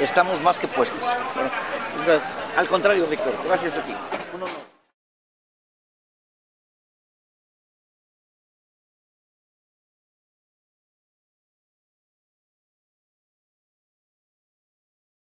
estamos 0.00 0.40
más 0.40 0.58
que 0.58 0.68
puestos. 0.68 1.00
Bueno, 1.00 1.50
gracias. 2.06 2.30
Al 2.56 2.66
contrario, 2.68 3.06
Víctor, 3.06 3.34
gracias 3.46 3.76
a 3.76 3.82
ti. 3.82 3.94